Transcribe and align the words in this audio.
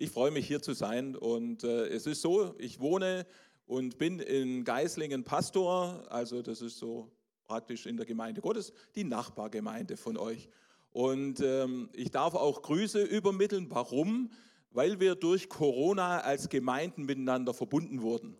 Ich 0.00 0.12
freue 0.12 0.30
mich 0.30 0.46
hier 0.46 0.62
zu 0.62 0.74
sein 0.74 1.16
und 1.16 1.64
äh, 1.64 1.88
es 1.88 2.06
ist 2.06 2.22
so, 2.22 2.54
ich 2.58 2.78
wohne 2.78 3.26
und 3.66 3.98
bin 3.98 4.20
in 4.20 4.62
Geislingen 4.62 5.24
Pastor, 5.24 6.04
also 6.08 6.40
das 6.40 6.62
ist 6.62 6.78
so 6.78 7.10
praktisch 7.48 7.84
in 7.84 7.96
der 7.96 8.06
Gemeinde 8.06 8.40
Gottes, 8.40 8.72
die 8.94 9.02
Nachbargemeinde 9.02 9.96
von 9.96 10.16
euch. 10.16 10.48
Und 10.92 11.40
ähm, 11.40 11.88
ich 11.94 12.12
darf 12.12 12.34
auch 12.36 12.62
Grüße 12.62 13.02
übermitteln. 13.02 13.66
Warum? 13.70 14.30
Weil 14.70 15.00
wir 15.00 15.16
durch 15.16 15.48
Corona 15.48 16.20
als 16.20 16.48
Gemeinden 16.48 17.04
miteinander 17.04 17.52
verbunden 17.52 18.00
wurden. 18.00 18.36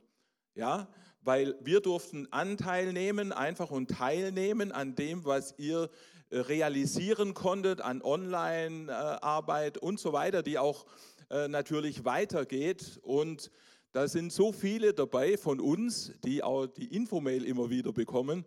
Ja, 0.55 0.87
weil 1.23 1.57
wir 1.61 1.81
durften 1.81 2.29
Anteil 2.31 2.93
nehmen, 2.93 3.33
einfach 3.33 3.73
und 3.73 3.91
teilnehmen 3.91 4.71
an 4.71 4.95
dem, 4.95 5.25
was 5.25 5.57
ihr 5.59 5.91
äh, 6.31 6.39
realisieren 6.39 7.35
konntet, 7.35 7.81
an 7.81 8.01
Online-Arbeit 8.01 9.79
und 9.79 9.99
so 9.99 10.13
weiter, 10.13 10.45
die 10.45 10.57
auch 10.57 10.87
äh, 11.31 11.49
natürlich 11.49 12.05
weitergeht. 12.05 12.99
Und 13.03 13.51
da 13.93 14.09
sind 14.09 14.33
so 14.33 14.53
viele 14.53 14.95
dabei 14.95 15.37
von 15.37 15.61
uns, 15.61 16.13
die 16.25 16.43
auch 16.43 16.67
die 16.67 16.95
Infomail 16.95 17.45
immer 17.45 17.71
wieder 17.71 17.93
bekommen. 17.93 18.45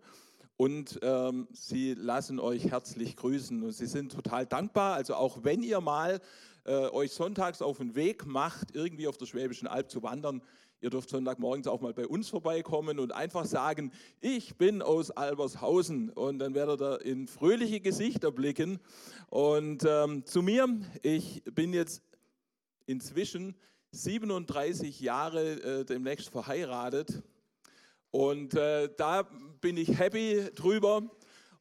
Und 0.56 1.00
ähm, 1.02 1.48
sie 1.52 1.94
lassen 1.94 2.38
euch 2.38 2.70
herzlich 2.70 3.16
grüßen 3.16 3.62
und 3.62 3.72
sie 3.72 3.86
sind 3.86 4.12
total 4.12 4.46
dankbar. 4.46 4.94
Also 4.94 5.14
auch 5.14 5.42
wenn 5.42 5.62
ihr 5.62 5.80
mal 5.80 6.20
äh, 6.64 6.88
euch 6.88 7.12
sonntags 7.12 7.62
auf 7.62 7.78
den 7.78 7.94
Weg 7.94 8.26
macht, 8.26 8.74
irgendwie 8.74 9.08
auf 9.08 9.16
der 9.16 9.26
Schwäbischen 9.26 9.66
Alb 9.66 9.90
zu 9.90 10.02
wandern, 10.02 10.42
Ihr 10.82 10.90
dürft 10.90 11.10
Sonntagmorgens 11.10 11.68
auch 11.68 11.80
mal 11.80 11.94
bei 11.94 12.08
uns 12.08 12.28
vorbeikommen 12.28 12.98
und 12.98 13.12
einfach 13.12 13.44
sagen, 13.44 13.92
ich 14.20 14.56
bin 14.56 14.82
aus 14.82 15.12
Albershausen. 15.12 16.10
Und 16.10 16.40
dann 16.40 16.54
werdet 16.54 16.80
ihr 16.80 17.00
in 17.02 17.28
fröhliche 17.28 17.78
Gesichter 17.78 18.32
blicken. 18.32 18.80
Und 19.30 19.86
ähm, 19.88 20.26
zu 20.26 20.42
mir, 20.42 20.66
ich 21.02 21.44
bin 21.44 21.72
jetzt 21.72 22.02
inzwischen 22.86 23.56
37 23.92 25.00
Jahre 25.00 25.80
äh, 25.80 25.84
demnächst 25.84 26.30
verheiratet. 26.30 27.22
Und 28.10 28.54
äh, 28.54 28.88
da 28.96 29.22
bin 29.60 29.76
ich 29.76 29.98
happy 29.98 30.50
drüber. 30.54 31.02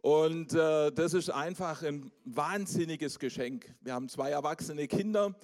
Und 0.02 0.54
äh, 0.54 0.92
das 0.92 1.14
ist 1.14 1.30
einfach 1.30 1.84
ein 1.84 2.12
wahnsinniges 2.26 3.20
Geschenk. 3.20 3.73
Wir 3.81 3.94
haben 3.94 4.09
zwei 4.09 4.31
erwachsene 4.31 4.88
Kinder 4.88 5.36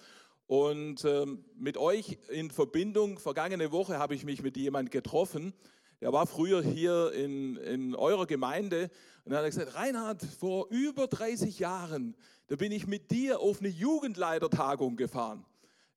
und 0.48 1.04
ähm, 1.04 1.44
mit 1.58 1.78
euch 1.78 2.18
in 2.30 2.50
Verbindung, 2.50 3.20
vergangene 3.20 3.74
Woche 3.74 4.00
habe 4.00 4.16
ich 4.16 4.24
mich 4.24 4.42
mit 4.42 4.56
jemandem 4.56 4.92
getroffen, 4.92 5.54
der 6.00 6.14
war 6.14 6.26
früher 6.26 6.64
hier 6.64 7.12
in, 7.12 7.58
in 7.58 7.96
eurer 7.96 8.26
Gemeinde 8.26 8.90
und 9.26 9.32
dann 9.32 9.40
hat 9.40 9.44
er 9.44 9.50
gesagt, 9.50 9.76
Reinhard, 9.76 10.24
vor 10.24 10.68
über 10.70 11.08
30 11.08 11.60
Jahren, 11.60 12.16
da 12.48 12.56
bin 12.56 12.72
ich 12.72 12.88
mit 12.88 13.12
dir 13.12 13.42
auf 13.42 13.60
eine 13.60 13.68
Jugendleitertagung 13.68 14.96
gefahren. 14.96 15.44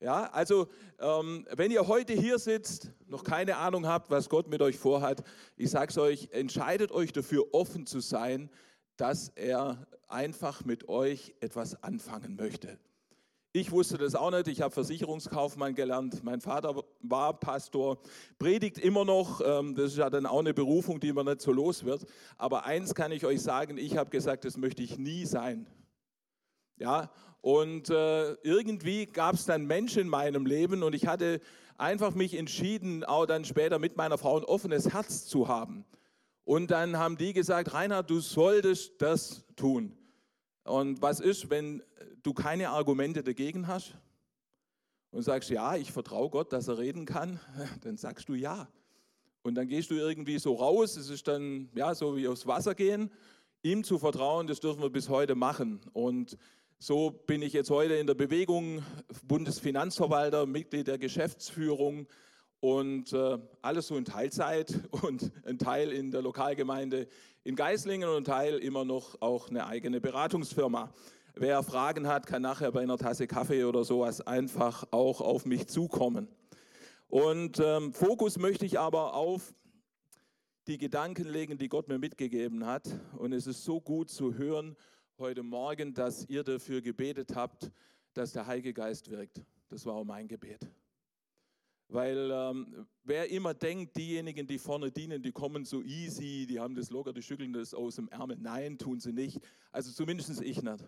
Ja, 0.00 0.30
also 0.32 0.68
ähm, 0.98 1.46
wenn 1.54 1.70
ihr 1.70 1.86
heute 1.86 2.14
hier 2.14 2.38
sitzt, 2.38 2.90
noch 3.06 3.22
keine 3.22 3.58
Ahnung 3.58 3.86
habt, 3.86 4.10
was 4.10 4.30
Gott 4.30 4.48
mit 4.48 4.62
euch 4.62 4.78
vorhat, 4.78 5.22
ich 5.56 5.70
sage 5.70 5.90
es 5.90 5.98
euch, 5.98 6.28
entscheidet 6.32 6.90
euch 6.90 7.12
dafür, 7.12 7.52
offen 7.52 7.86
zu 7.86 8.00
sein, 8.00 8.48
dass 8.96 9.28
er 9.34 9.86
einfach 10.08 10.64
mit 10.64 10.88
euch 10.88 11.34
etwas 11.40 11.82
anfangen 11.82 12.34
möchte. 12.36 12.78
Ich 13.52 13.72
wusste 13.72 13.98
das 13.98 14.14
auch 14.14 14.30
nicht. 14.30 14.46
Ich 14.48 14.62
habe 14.62 14.72
Versicherungskaufmann 14.72 15.74
gelernt. 15.74 16.22
Mein 16.22 16.40
Vater 16.40 16.82
war 17.00 17.38
Pastor, 17.38 17.98
predigt 18.38 18.78
immer 18.78 19.04
noch. 19.04 19.42
Ähm, 19.44 19.74
das 19.74 19.92
ist 19.92 19.98
ja 19.98 20.08
dann 20.08 20.24
auch 20.24 20.38
eine 20.38 20.54
Berufung, 20.54 21.00
die 21.00 21.12
man 21.12 21.26
nicht 21.26 21.40
so 21.40 21.52
los 21.52 21.84
wird. 21.84 22.06
Aber 22.38 22.64
eins 22.64 22.94
kann 22.94 23.10
ich 23.12 23.26
euch 23.26 23.42
sagen: 23.42 23.76
Ich 23.76 23.96
habe 23.96 24.08
gesagt, 24.08 24.44
das 24.44 24.56
möchte 24.56 24.82
ich 24.82 24.98
nie 24.98 25.26
sein. 25.26 25.66
Ja, 26.80 27.10
und 27.42 27.90
äh, 27.90 28.32
irgendwie 28.42 29.06
gab 29.06 29.34
es 29.34 29.44
dann 29.44 29.66
Menschen 29.66 30.02
in 30.02 30.08
meinem 30.08 30.46
Leben 30.46 30.82
und 30.82 30.94
ich 30.94 31.06
hatte 31.06 31.40
einfach 31.76 32.14
mich 32.14 32.34
entschieden, 32.34 33.04
auch 33.04 33.26
dann 33.26 33.44
später 33.44 33.78
mit 33.78 33.96
meiner 33.96 34.18
Frau 34.18 34.38
ein 34.38 34.44
offenes 34.44 34.92
Herz 34.92 35.26
zu 35.26 35.46
haben. 35.46 35.84
Und 36.44 36.70
dann 36.70 36.96
haben 36.96 37.18
die 37.18 37.34
gesagt: 37.34 37.74
Reinhard, 37.74 38.08
du 38.08 38.20
solltest 38.20 39.00
das 39.02 39.44
tun. 39.56 39.96
Und 40.64 41.02
was 41.02 41.20
ist, 41.20 41.50
wenn 41.50 41.82
du 42.22 42.32
keine 42.32 42.70
Argumente 42.70 43.22
dagegen 43.22 43.66
hast 43.66 43.94
und 45.10 45.22
sagst, 45.22 45.50
ja, 45.50 45.76
ich 45.76 45.92
vertraue 45.92 46.30
Gott, 46.30 46.52
dass 46.52 46.68
er 46.68 46.78
reden 46.78 47.04
kann, 47.04 47.40
dann 47.82 47.98
sagst 47.98 48.28
du 48.28 48.34
ja. 48.34 48.68
Und 49.42 49.54
dann 49.54 49.68
gehst 49.68 49.90
du 49.90 49.94
irgendwie 49.94 50.38
so 50.38 50.54
raus, 50.54 50.96
es 50.96 51.10
ist 51.10 51.28
dann 51.28 51.68
ja 51.74 51.94
so 51.94 52.16
wie 52.16 52.28
aufs 52.28 52.46
Wasser 52.46 52.74
gehen, 52.74 53.10
ihm 53.62 53.84
zu 53.84 53.98
vertrauen, 53.98 54.46
das 54.46 54.60
dürfen 54.60 54.82
wir 54.82 54.90
bis 54.90 55.08
heute 55.08 55.34
machen. 55.34 55.80
Und 55.92 56.36
so 56.82 57.10
bin 57.10 57.42
ich 57.42 57.52
jetzt 57.52 57.68
heute 57.68 57.96
in 57.96 58.06
der 58.06 58.14
Bewegung, 58.14 58.82
Bundesfinanzverwalter, 59.24 60.46
Mitglied 60.46 60.88
der 60.88 60.96
Geschäftsführung 60.96 62.06
und 62.60 63.12
äh, 63.12 63.38
alles 63.60 63.88
so 63.88 63.98
in 63.98 64.06
Teilzeit 64.06 64.80
und 65.02 65.30
ein 65.44 65.58
Teil 65.58 65.92
in 65.92 66.10
der 66.10 66.22
Lokalgemeinde 66.22 67.06
in 67.44 67.54
Geislingen 67.54 68.08
und 68.08 68.16
ein 68.16 68.24
Teil 68.24 68.56
immer 68.56 68.86
noch 68.86 69.20
auch 69.20 69.50
eine 69.50 69.66
eigene 69.66 70.00
Beratungsfirma. 70.00 70.90
Wer 71.34 71.62
Fragen 71.62 72.08
hat, 72.08 72.26
kann 72.26 72.40
nachher 72.40 72.72
bei 72.72 72.80
einer 72.80 72.96
Tasse 72.96 73.26
Kaffee 73.26 73.64
oder 73.64 73.84
sowas 73.84 74.22
einfach 74.22 74.84
auch 74.90 75.20
auf 75.20 75.44
mich 75.44 75.66
zukommen. 75.66 76.28
Und 77.08 77.60
ähm, 77.62 77.92
Fokus 77.92 78.38
möchte 78.38 78.64
ich 78.64 78.78
aber 78.78 79.12
auf 79.12 79.52
die 80.66 80.78
Gedanken 80.78 81.28
legen, 81.28 81.58
die 81.58 81.68
Gott 81.68 81.88
mir 81.88 81.98
mitgegeben 81.98 82.64
hat. 82.64 82.88
Und 83.18 83.34
es 83.34 83.46
ist 83.46 83.64
so 83.64 83.82
gut 83.82 84.08
zu 84.08 84.34
hören 84.38 84.76
heute 85.20 85.42
Morgen, 85.42 85.92
dass 85.92 86.26
ihr 86.28 86.42
dafür 86.42 86.80
gebetet 86.80 87.34
habt, 87.36 87.70
dass 88.14 88.32
der 88.32 88.46
Heilige 88.46 88.72
Geist 88.72 89.10
wirkt. 89.10 89.42
Das 89.68 89.84
war 89.84 89.94
auch 89.94 90.04
mein 90.04 90.26
Gebet. 90.26 90.66
Weil 91.88 92.30
ähm, 92.32 92.86
wer 93.04 93.30
immer 93.30 93.52
denkt, 93.52 93.96
diejenigen, 93.96 94.46
die 94.46 94.58
vorne 94.58 94.90
dienen, 94.90 95.22
die 95.22 95.32
kommen 95.32 95.64
so 95.64 95.82
easy, 95.82 96.46
die 96.48 96.58
haben 96.58 96.74
das 96.74 96.90
locker, 96.90 97.12
die 97.12 97.22
schütteln 97.22 97.52
das 97.52 97.74
aus 97.74 97.96
dem 97.96 98.08
Ärmel. 98.08 98.38
Nein, 98.40 98.78
tun 98.78 98.98
sie 98.98 99.12
nicht. 99.12 99.40
Also 99.72 99.92
zumindest 99.92 100.40
ich 100.40 100.62
nicht. 100.62 100.84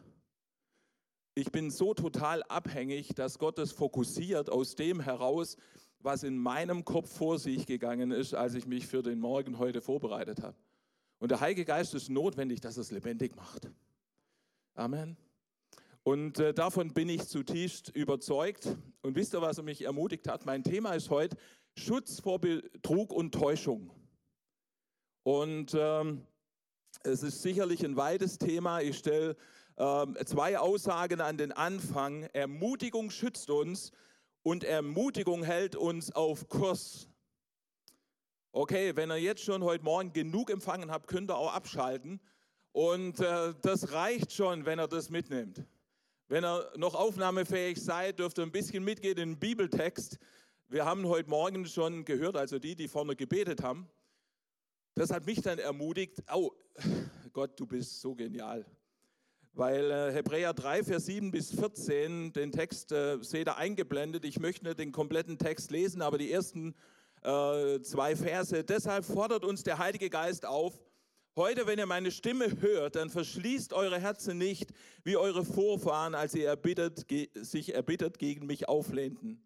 Ich 1.34 1.50
bin 1.52 1.70
so 1.70 1.92
total 1.92 2.42
abhängig, 2.44 3.14
dass 3.14 3.38
Gott 3.38 3.58
es 3.58 3.72
fokussiert 3.72 4.48
aus 4.48 4.76
dem 4.76 5.00
heraus, 5.00 5.56
was 5.98 6.22
in 6.22 6.38
meinem 6.38 6.84
Kopf 6.84 7.14
vor 7.14 7.38
sich 7.38 7.66
gegangen 7.66 8.10
ist, 8.10 8.34
als 8.34 8.54
ich 8.54 8.66
mich 8.66 8.86
für 8.86 9.02
den 9.02 9.18
Morgen 9.18 9.58
heute 9.58 9.80
vorbereitet 9.80 10.42
habe. 10.42 10.56
Und 11.18 11.30
der 11.30 11.40
Heilige 11.40 11.64
Geist 11.64 11.94
ist 11.94 12.08
notwendig, 12.08 12.60
dass 12.60 12.76
es 12.76 12.90
lebendig 12.90 13.36
macht. 13.36 13.70
Amen. 14.74 15.18
Und 16.02 16.38
äh, 16.38 16.54
davon 16.54 16.94
bin 16.94 17.10
ich 17.10 17.28
zutiefst 17.28 17.90
überzeugt. 17.90 18.74
Und 19.02 19.16
wisst 19.16 19.34
ihr, 19.34 19.42
was 19.42 19.58
er 19.58 19.64
mich 19.64 19.82
ermutigt 19.82 20.26
hat? 20.26 20.46
Mein 20.46 20.64
Thema 20.64 20.94
ist 20.94 21.10
heute 21.10 21.36
Schutz 21.76 22.20
vor 22.20 22.40
Betrug 22.40 23.12
und 23.12 23.32
Täuschung. 23.32 23.90
Und 25.24 25.76
ähm, 25.78 26.26
es 27.04 27.22
ist 27.22 27.42
sicherlich 27.42 27.84
ein 27.84 27.96
weites 27.96 28.38
Thema. 28.38 28.80
Ich 28.80 28.96
stelle 28.96 29.36
ähm, 29.76 30.16
zwei 30.24 30.58
Aussagen 30.58 31.20
an 31.20 31.36
den 31.36 31.52
Anfang. 31.52 32.22
Ermutigung 32.32 33.10
schützt 33.10 33.50
uns 33.50 33.92
und 34.42 34.64
Ermutigung 34.64 35.44
hält 35.44 35.76
uns 35.76 36.12
auf 36.12 36.48
Kurs. 36.48 37.08
Okay, 38.52 38.96
wenn 38.96 39.10
ihr 39.10 39.20
jetzt 39.20 39.44
schon 39.44 39.62
heute 39.62 39.84
Morgen 39.84 40.14
genug 40.14 40.48
empfangen 40.50 40.90
habt, 40.90 41.08
könnt 41.08 41.30
ihr 41.30 41.36
auch 41.36 41.52
abschalten. 41.52 42.20
Und 42.72 43.20
äh, 43.20 43.54
das 43.62 43.92
reicht 43.92 44.32
schon, 44.32 44.64
wenn 44.64 44.80
ihr 44.80 44.88
das 44.88 45.10
mitnimmt. 45.10 45.64
Wenn 46.28 46.44
ihr 46.44 46.70
noch 46.76 46.94
aufnahmefähig 46.94 47.80
seid, 47.80 48.18
dürft 48.18 48.38
ihr 48.38 48.42
ein 48.42 48.52
bisschen 48.52 48.82
mitgehen 48.82 49.18
in 49.18 49.30
den 49.30 49.38
Bibeltext. 49.38 50.18
Wir 50.68 50.84
haben 50.84 51.06
heute 51.06 51.28
Morgen 51.28 51.66
schon 51.66 52.04
gehört, 52.04 52.36
also 52.36 52.58
die, 52.58 52.74
die 52.74 52.88
vorne 52.88 53.14
gebetet 53.14 53.62
haben. 53.62 53.88
Das 54.94 55.10
hat 55.10 55.26
mich 55.26 55.42
dann 55.42 55.58
ermutigt, 55.58 56.22
oh 56.32 56.52
Gott, 57.32 57.58
du 57.60 57.66
bist 57.66 58.00
so 58.00 58.14
genial 58.14 58.64
weil 59.54 59.90
äh, 59.90 60.12
Hebräer 60.12 60.54
3, 60.54 60.84
Vers 60.84 61.06
7 61.06 61.30
bis 61.30 61.52
14, 61.52 62.32
den 62.32 62.52
Text 62.52 62.92
äh, 62.92 63.18
seht 63.20 63.48
ihr 63.48 63.56
eingeblendet. 63.56 64.24
Ich 64.24 64.40
möchte 64.40 64.64
nicht 64.64 64.78
den 64.78 64.92
kompletten 64.92 65.38
Text 65.38 65.70
lesen, 65.70 66.02
aber 66.02 66.18
die 66.18 66.32
ersten 66.32 66.74
äh, 67.22 67.80
zwei 67.82 68.16
Verse. 68.16 68.64
Deshalb 68.64 69.04
fordert 69.04 69.44
uns 69.44 69.62
der 69.62 69.78
Heilige 69.78 70.08
Geist 70.08 70.46
auf, 70.46 70.80
heute, 71.36 71.66
wenn 71.66 71.78
ihr 71.78 71.86
meine 71.86 72.10
Stimme 72.10 72.60
hört, 72.60 72.96
dann 72.96 73.10
verschließt 73.10 73.72
eure 73.72 73.98
Herzen 73.98 74.38
nicht, 74.38 74.70
wie 75.04 75.16
eure 75.16 75.44
Vorfahren, 75.44 76.14
als 76.14 76.32
sie 76.32 76.44
erbittert, 76.44 77.06
sich 77.34 77.74
erbittert 77.74 78.18
gegen 78.18 78.46
mich 78.46 78.68
auflehnten. 78.68 79.42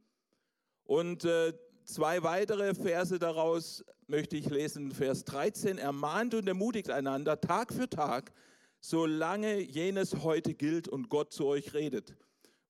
Und 0.84 1.24
äh, 1.24 1.52
zwei 1.84 2.22
weitere 2.22 2.74
Verse 2.74 3.18
daraus 3.18 3.84
möchte 4.06 4.36
ich 4.36 4.48
lesen. 4.50 4.92
Vers 4.92 5.24
13, 5.24 5.78
ermahnt 5.78 6.34
und 6.34 6.46
ermutigt 6.48 6.90
einander 6.90 7.40
Tag 7.40 7.72
für 7.72 7.88
Tag, 7.88 8.32
solange 8.80 9.60
jenes 9.60 10.22
heute 10.22 10.54
gilt 10.54 10.88
und 10.88 11.08
Gott 11.08 11.32
zu 11.32 11.46
euch 11.46 11.74
redet. 11.74 12.16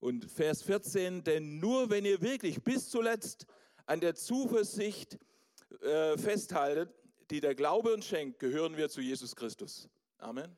Und 0.01 0.31
Vers 0.31 0.62
14, 0.62 1.25
denn 1.25 1.59
nur 1.59 1.91
wenn 1.91 2.05
ihr 2.05 2.21
wirklich 2.21 2.62
bis 2.62 2.89
zuletzt 2.89 3.47
an 3.87 4.01
der 4.01 4.15
Zuversicht 4.15 5.19
äh, 5.81 6.17
festhaltet, 6.17 6.91
die 7.31 7.40
der 7.40 7.55
Glaube 7.55 7.93
uns 7.93 8.06
schenkt, 8.06 8.38
gehören 8.38 8.76
wir 8.76 8.88
zu 8.88 9.00
Jesus 9.00 9.34
Christus. 9.34 9.88
Amen. 10.19 10.56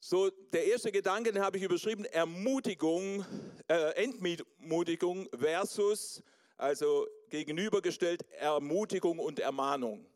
So, 0.00 0.28
der 0.52 0.66
erste 0.66 0.92
Gedanke, 0.92 1.32
den 1.32 1.42
habe 1.42 1.56
ich 1.56 1.62
überschrieben, 1.62 2.04
Ermutigung, 2.04 3.24
äh, 3.68 4.04
Entmutigung 4.04 5.28
versus, 5.34 6.22
also 6.58 7.06
gegenübergestellt 7.30 8.22
Ermutigung 8.32 9.18
und 9.18 9.40
Ermahnung. 9.40 10.06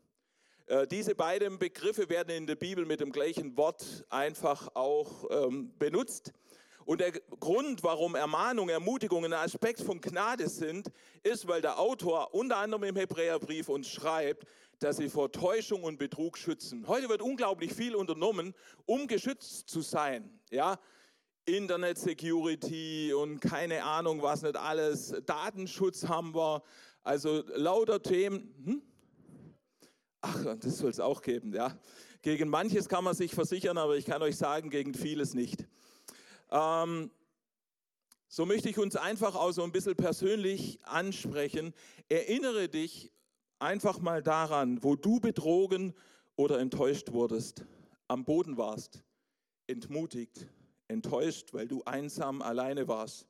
Äh, 0.67 0.85
diese 0.85 1.15
beiden 1.15 1.57
Begriffe 1.57 2.07
werden 2.09 2.29
in 2.29 2.45
der 2.45 2.55
Bibel 2.55 2.85
mit 2.85 2.99
dem 2.99 3.11
gleichen 3.11 3.57
Wort 3.57 4.05
einfach 4.09 4.75
auch 4.75 5.25
ähm, 5.31 5.73
benutzt. 5.79 6.33
Und 6.89 7.01
der 7.01 7.11
Grund, 7.11 7.83
warum 7.83 8.15
Ermahnung, 8.15 8.67
Ermutigung 8.67 9.23
ein 9.23 9.33
Aspekt 9.33 9.79
von 9.79 10.01
Gnade 10.01 10.49
sind, 10.49 10.91
ist, 11.21 11.47
weil 11.47 11.61
der 11.61 11.77
Autor 11.79 12.33
unter 12.33 12.57
anderem 12.57 12.83
im 12.85 12.95
Hebräerbrief 12.95 13.69
uns 13.69 13.87
schreibt, 13.87 14.47
dass 14.79 14.97
sie 14.97 15.07
vor 15.07 15.31
Täuschung 15.31 15.83
und 15.83 15.99
Betrug 15.99 16.35
schützen. 16.35 16.87
Heute 16.87 17.07
wird 17.07 17.21
unglaublich 17.21 17.73
viel 17.73 17.93
unternommen, 17.93 18.55
um 18.87 19.05
geschützt 19.05 19.69
zu 19.69 19.81
sein. 19.81 20.39
Ja, 20.49 20.79
Internet 21.45 21.99
Security 21.99 23.13
und 23.13 23.39
keine 23.39 23.83
Ahnung 23.83 24.23
was 24.23 24.41
nicht 24.41 24.55
alles. 24.55 25.13
Datenschutz 25.27 26.07
haben 26.07 26.33
wir. 26.33 26.63
Also 27.03 27.43
lauter 27.53 28.01
Themen. 28.01 28.51
Hm? 28.65 28.81
Ach, 30.21 30.55
das 30.59 30.79
soll 30.79 30.89
es 30.89 30.99
auch 30.99 31.21
geben, 31.21 31.53
ja. 31.53 31.77
Gegen 32.23 32.49
manches 32.49 32.89
kann 32.89 33.03
man 33.03 33.13
sich 33.13 33.35
versichern, 33.35 33.77
aber 33.77 33.95
ich 33.95 34.05
kann 34.05 34.23
euch 34.23 34.37
sagen, 34.37 34.71
gegen 34.71 34.95
vieles 34.95 35.35
nicht. 35.35 35.67
Ähm, 36.51 37.11
so 38.27 38.45
möchte 38.45 38.69
ich 38.69 38.77
uns 38.77 38.95
einfach 38.95 39.35
auch 39.35 39.51
so 39.51 39.63
ein 39.63 39.71
bisschen 39.71 39.95
persönlich 39.95 40.79
ansprechen. 40.83 41.73
Erinnere 42.09 42.69
dich 42.69 43.11
einfach 43.57 43.99
mal 43.99 44.21
daran, 44.21 44.83
wo 44.83 44.95
du 44.95 45.19
betrogen 45.19 45.93
oder 46.35 46.59
enttäuscht 46.59 47.11
wurdest, 47.11 47.65
am 48.07 48.25
Boden 48.25 48.55
warst, 48.57 49.03
entmutigt, 49.67 50.47
enttäuscht, 50.87 51.53
weil 51.53 51.67
du 51.67 51.83
einsam 51.83 52.41
alleine 52.41 52.87
warst. 52.87 53.27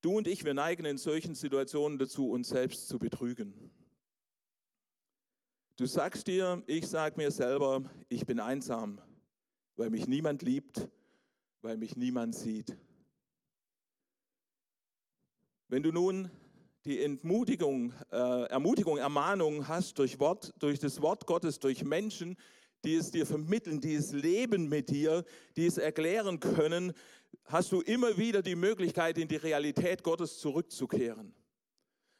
Du 0.00 0.16
und 0.16 0.26
ich, 0.26 0.44
wir 0.44 0.54
neigen 0.54 0.84
in 0.84 0.96
solchen 0.96 1.34
Situationen 1.34 1.98
dazu, 1.98 2.30
uns 2.30 2.48
selbst 2.48 2.88
zu 2.88 2.98
betrügen. 2.98 3.70
Du 5.76 5.86
sagst 5.86 6.26
dir, 6.26 6.62
ich 6.66 6.88
sag 6.88 7.16
mir 7.16 7.30
selber, 7.30 7.82
ich 8.08 8.26
bin 8.26 8.40
einsam, 8.40 9.00
weil 9.76 9.90
mich 9.90 10.06
niemand 10.08 10.42
liebt, 10.42 10.88
weil 11.62 11.76
mich 11.76 11.96
niemand 11.96 12.34
sieht. 12.34 12.76
Wenn 15.68 15.82
du 15.82 15.92
nun 15.92 16.30
die 16.84 17.02
Entmutigung, 17.02 17.92
äh, 18.10 18.44
Ermutigung, 18.46 18.96
Ermahnung 18.96 19.68
hast 19.68 19.98
durch 19.98 20.18
Wort, 20.18 20.54
durch 20.58 20.78
das 20.78 21.02
Wort 21.02 21.26
Gottes, 21.26 21.58
durch 21.58 21.84
Menschen, 21.84 22.36
die 22.84 22.94
es 22.94 23.10
dir 23.10 23.26
vermitteln, 23.26 23.80
die 23.80 23.94
es 23.94 24.12
leben 24.12 24.68
mit 24.68 24.88
dir, 24.88 25.24
die 25.56 25.66
es 25.66 25.78
erklären 25.78 26.40
können, 26.40 26.94
hast 27.44 27.72
du 27.72 27.80
immer 27.80 28.16
wieder 28.16 28.40
die 28.40 28.54
Möglichkeit, 28.54 29.18
in 29.18 29.28
die 29.28 29.36
Realität 29.36 30.02
Gottes 30.02 30.38
zurückzukehren. 30.38 31.34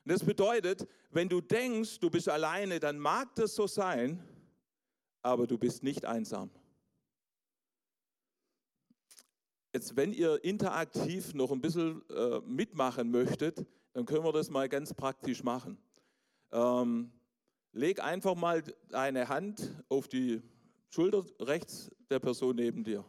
Und 0.05 0.12
das 0.12 0.25
bedeutet, 0.25 0.87
wenn 1.11 1.29
du 1.29 1.41
denkst, 1.41 2.00
du 2.00 2.11
bist 2.11 2.29
alleine, 2.29 2.81
dann 2.81 2.99
mag 2.99 3.34
das 3.37 3.55
so 3.55 3.67
sein, 3.67 4.23
aber 5.23 5.46
du 5.46 5.58
bist 5.58 5.82
nicht 5.82 6.05
einsam. 6.05 6.50
Jetzt, 9.75 9.97
wenn 9.97 10.12
ihr 10.12 10.43
interaktiv 10.44 11.35
noch 11.35 11.53
ein 11.53 11.61
bisschen 11.61 12.03
äh, 12.09 12.41
mitmachen 12.41 13.11
möchtet, 13.11 13.67
dann 13.93 14.06
können 14.06 14.25
wir 14.25 14.32
das 14.32 14.49
mal 14.49 14.69
ganz 14.69 14.94
praktisch 14.94 15.43
machen. 15.43 15.76
Ähm, 16.53 17.12
leg 17.73 18.03
einfach 18.03 18.35
mal 18.35 18.62
deine 18.88 19.29
Hand 19.29 19.75
auf 19.88 20.09
die 20.09 20.41
Schulter 20.88 21.25
rechts 21.41 21.91
der 22.09 22.19
Person 22.19 22.56
neben 22.56 22.82
dir. 22.82 23.05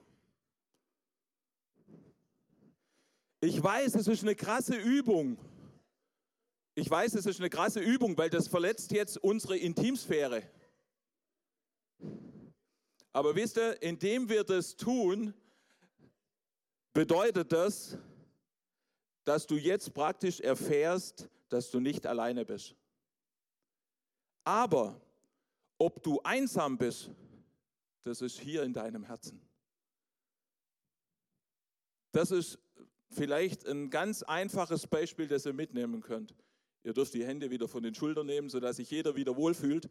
Ich 3.41 3.63
weiß, 3.63 3.95
es 3.95 4.07
ist 4.07 4.23
eine 4.23 4.35
krasse 4.35 4.75
Übung. 4.75 5.37
Ich 6.75 6.89
weiß, 6.89 7.13
es 7.13 7.25
ist 7.25 7.39
eine 7.39 7.49
krasse 7.49 7.79
Übung, 7.79 8.17
weil 8.17 8.29
das 8.29 8.49
verletzt 8.49 8.91
jetzt 8.91 9.17
unsere 9.17 9.57
Intimsphäre. 9.57 10.43
Aber 13.13 13.35
wisst 13.35 13.57
ihr, 13.57 13.81
indem 13.81 14.27
wir 14.27 14.43
das 14.43 14.75
tun, 14.75 15.33
bedeutet 16.99 17.53
das, 17.53 17.97
dass 19.23 19.47
du 19.47 19.55
jetzt 19.55 19.93
praktisch 19.93 20.41
erfährst, 20.41 21.29
dass 21.47 21.71
du 21.71 21.79
nicht 21.79 22.05
alleine 22.05 22.43
bist. 22.43 22.75
Aber 24.43 24.99
ob 25.77 26.03
du 26.03 26.19
einsam 26.23 26.77
bist, 26.77 27.09
das 28.03 28.19
ist 28.19 28.37
hier 28.37 28.63
in 28.63 28.73
deinem 28.73 29.05
Herzen. 29.05 29.39
Das 32.11 32.31
ist 32.31 32.59
vielleicht 33.11 33.65
ein 33.65 33.89
ganz 33.89 34.21
einfaches 34.21 34.85
Beispiel, 34.85 35.29
das 35.29 35.45
ihr 35.45 35.53
mitnehmen 35.53 36.01
könnt. 36.01 36.35
Ihr 36.83 36.91
dürft 36.91 37.13
die 37.13 37.25
Hände 37.25 37.49
wieder 37.49 37.69
von 37.69 37.81
den 37.81 37.95
Schultern 37.95 38.25
nehmen, 38.25 38.49
sodass 38.49 38.75
sich 38.75 38.91
jeder 38.91 39.15
wieder 39.15 39.37
wohlfühlt. 39.37 39.89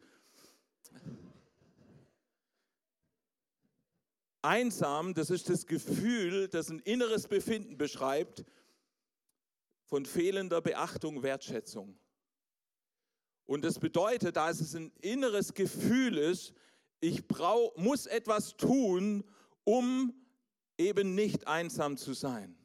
Einsam, 4.41 5.13
das 5.13 5.29
ist 5.29 5.49
das 5.49 5.65
Gefühl, 5.65 6.47
das 6.47 6.69
ein 6.69 6.79
inneres 6.79 7.27
Befinden 7.27 7.77
beschreibt 7.77 8.45
von 9.85 10.05
fehlender 10.05 10.61
Beachtung, 10.61 11.23
Wertschätzung. 11.23 11.99
Und 13.45 13.65
das 13.65 13.79
bedeutet, 13.79 14.37
da 14.37 14.49
es 14.49 14.75
ein 14.75 14.91
inneres 15.01 15.53
Gefühl 15.53 16.17
ist, 16.17 16.53
ich 17.01 17.27
brauch, 17.27 17.75
muss 17.77 18.05
etwas 18.05 18.55
tun, 18.55 19.23
um 19.63 20.13
eben 20.77 21.15
nicht 21.15 21.47
einsam 21.47 21.97
zu 21.97 22.13
sein. 22.13 22.55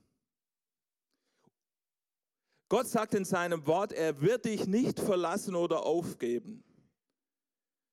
Gott 2.68 2.86
sagt 2.86 3.14
in 3.14 3.24
seinem 3.24 3.66
Wort, 3.66 3.92
er 3.92 4.20
wird 4.20 4.44
dich 4.44 4.66
nicht 4.66 5.00
verlassen 5.00 5.54
oder 5.54 5.84
aufgeben. 5.84 6.64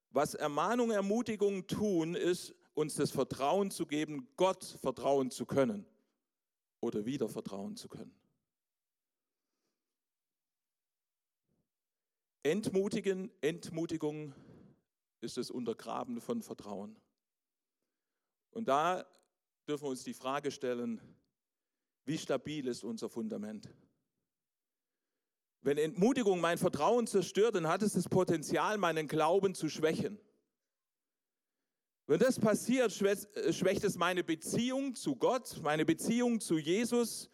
Was 0.09 0.33
Ermahnung, 0.33 0.91
Ermutigung 0.91 1.67
tun, 1.67 2.15
ist, 2.15 2.53
uns 2.73 2.95
das 2.95 3.11
Vertrauen 3.11 3.71
zu 3.71 3.85
geben, 3.85 4.27
Gott 4.37 4.63
vertrauen 4.63 5.31
zu 5.31 5.45
können 5.45 5.85
oder 6.79 7.05
wieder 7.05 7.29
vertrauen 7.29 7.75
zu 7.75 7.87
können. 7.87 8.15
Entmutigen, 12.43 13.29
Entmutigung 13.41 14.33
ist 15.19 15.37
das 15.37 15.51
Untergraben 15.51 16.19
von 16.19 16.41
Vertrauen. 16.41 16.95
Und 18.49 18.67
da 18.67 19.05
dürfen 19.67 19.83
wir 19.85 19.89
uns 19.89 20.03
die 20.03 20.13
Frage 20.13 20.49
stellen, 20.49 20.99
wie 22.05 22.17
stabil 22.17 22.67
ist 22.67 22.83
unser 22.83 23.09
Fundament? 23.09 23.69
Wenn 25.61 25.77
Entmutigung 25.77 26.41
mein 26.41 26.57
Vertrauen 26.57 27.05
zerstört, 27.05 27.55
dann 27.55 27.67
hat 27.67 27.83
es 27.83 27.93
das 27.93 28.09
Potenzial, 28.09 28.79
meinen 28.79 29.07
Glauben 29.07 29.53
zu 29.53 29.69
schwächen. 29.69 30.19
Wenn 32.11 32.19
das 32.19 32.37
passiert, 32.37 32.91
äh, 33.01 33.53
schwächt 33.53 33.85
es 33.85 33.97
meine 33.97 34.21
Beziehung 34.21 34.95
zu 34.95 35.15
Gott, 35.15 35.61
meine 35.63 35.85
Beziehung 35.85 36.41
zu 36.41 36.57
Jesus. 36.57 37.29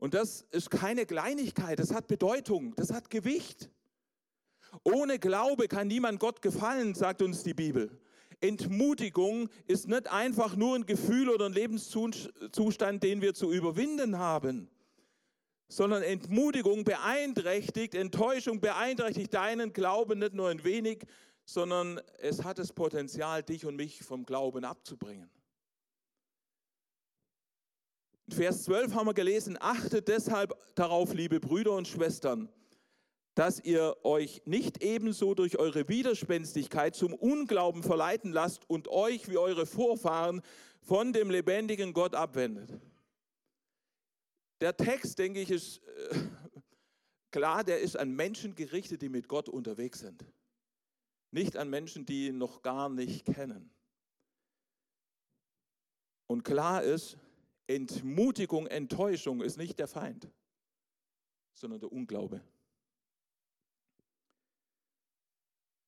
Und 0.00 0.14
das 0.14 0.48
ist 0.50 0.68
keine 0.68 1.06
Kleinigkeit, 1.06 1.78
das 1.78 1.94
hat 1.94 2.08
Bedeutung, 2.08 2.74
das 2.74 2.92
hat 2.92 3.08
Gewicht. 3.08 3.70
Ohne 4.82 5.20
Glaube 5.20 5.68
kann 5.68 5.86
niemand 5.86 6.18
Gott 6.18 6.42
gefallen, 6.42 6.96
sagt 6.96 7.22
uns 7.22 7.44
die 7.44 7.54
Bibel. 7.54 8.00
Entmutigung 8.40 9.48
ist 9.68 9.86
nicht 9.86 10.10
einfach 10.10 10.56
nur 10.56 10.74
ein 10.74 10.86
Gefühl 10.86 11.28
oder 11.28 11.46
ein 11.46 11.52
Lebenszustand, 11.52 13.04
den 13.04 13.22
wir 13.22 13.32
zu 13.34 13.52
überwinden 13.52 14.18
haben 14.18 14.68
sondern 15.72 16.02
Entmutigung 16.02 16.82
beeinträchtigt, 16.82 17.94
Enttäuschung 17.94 18.60
beeinträchtigt 18.60 19.32
deinen 19.32 19.72
Glauben 19.72 20.18
nicht 20.18 20.34
nur 20.34 20.48
ein 20.48 20.64
wenig, 20.64 21.06
sondern 21.52 22.00
es 22.18 22.44
hat 22.44 22.58
das 22.58 22.72
Potenzial, 22.72 23.42
dich 23.42 23.66
und 23.66 23.74
mich 23.74 24.02
vom 24.02 24.24
Glauben 24.24 24.64
abzubringen. 24.64 25.28
In 28.26 28.36
Vers 28.36 28.62
12 28.62 28.94
haben 28.94 29.08
wir 29.08 29.14
gelesen, 29.14 29.58
achtet 29.60 30.06
deshalb 30.06 30.54
darauf, 30.76 31.12
liebe 31.12 31.40
Brüder 31.40 31.72
und 31.72 31.88
Schwestern, 31.88 32.48
dass 33.34 33.58
ihr 33.58 33.96
euch 34.04 34.42
nicht 34.44 34.82
ebenso 34.84 35.34
durch 35.34 35.58
eure 35.58 35.88
Widerspenstigkeit 35.88 36.94
zum 36.94 37.12
Unglauben 37.12 37.82
verleiten 37.82 38.30
lasst 38.30 38.68
und 38.70 38.86
euch 38.86 39.28
wie 39.28 39.38
eure 39.38 39.66
Vorfahren 39.66 40.42
von 40.82 41.12
dem 41.12 41.30
lebendigen 41.30 41.92
Gott 41.92 42.14
abwendet. 42.14 42.70
Der 44.60 44.76
Text, 44.76 45.18
denke 45.18 45.40
ich, 45.40 45.50
ist 45.50 45.78
äh, 45.78 46.18
klar, 47.32 47.64
der 47.64 47.80
ist 47.80 47.96
an 47.96 48.14
Menschen 48.14 48.54
gerichtet, 48.54 49.02
die 49.02 49.08
mit 49.08 49.26
Gott 49.26 49.48
unterwegs 49.48 50.00
sind. 50.00 50.24
Nicht 51.30 51.56
an 51.56 51.70
Menschen, 51.70 52.06
die 52.06 52.28
ihn 52.28 52.38
noch 52.38 52.62
gar 52.62 52.88
nicht 52.88 53.24
kennen. 53.26 53.70
Und 56.26 56.44
klar 56.44 56.82
ist, 56.82 57.16
Entmutigung, 57.66 58.66
Enttäuschung 58.66 59.42
ist 59.42 59.56
nicht 59.56 59.78
der 59.78 59.88
Feind, 59.88 60.28
sondern 61.54 61.80
der 61.80 61.92
Unglaube. 61.92 62.40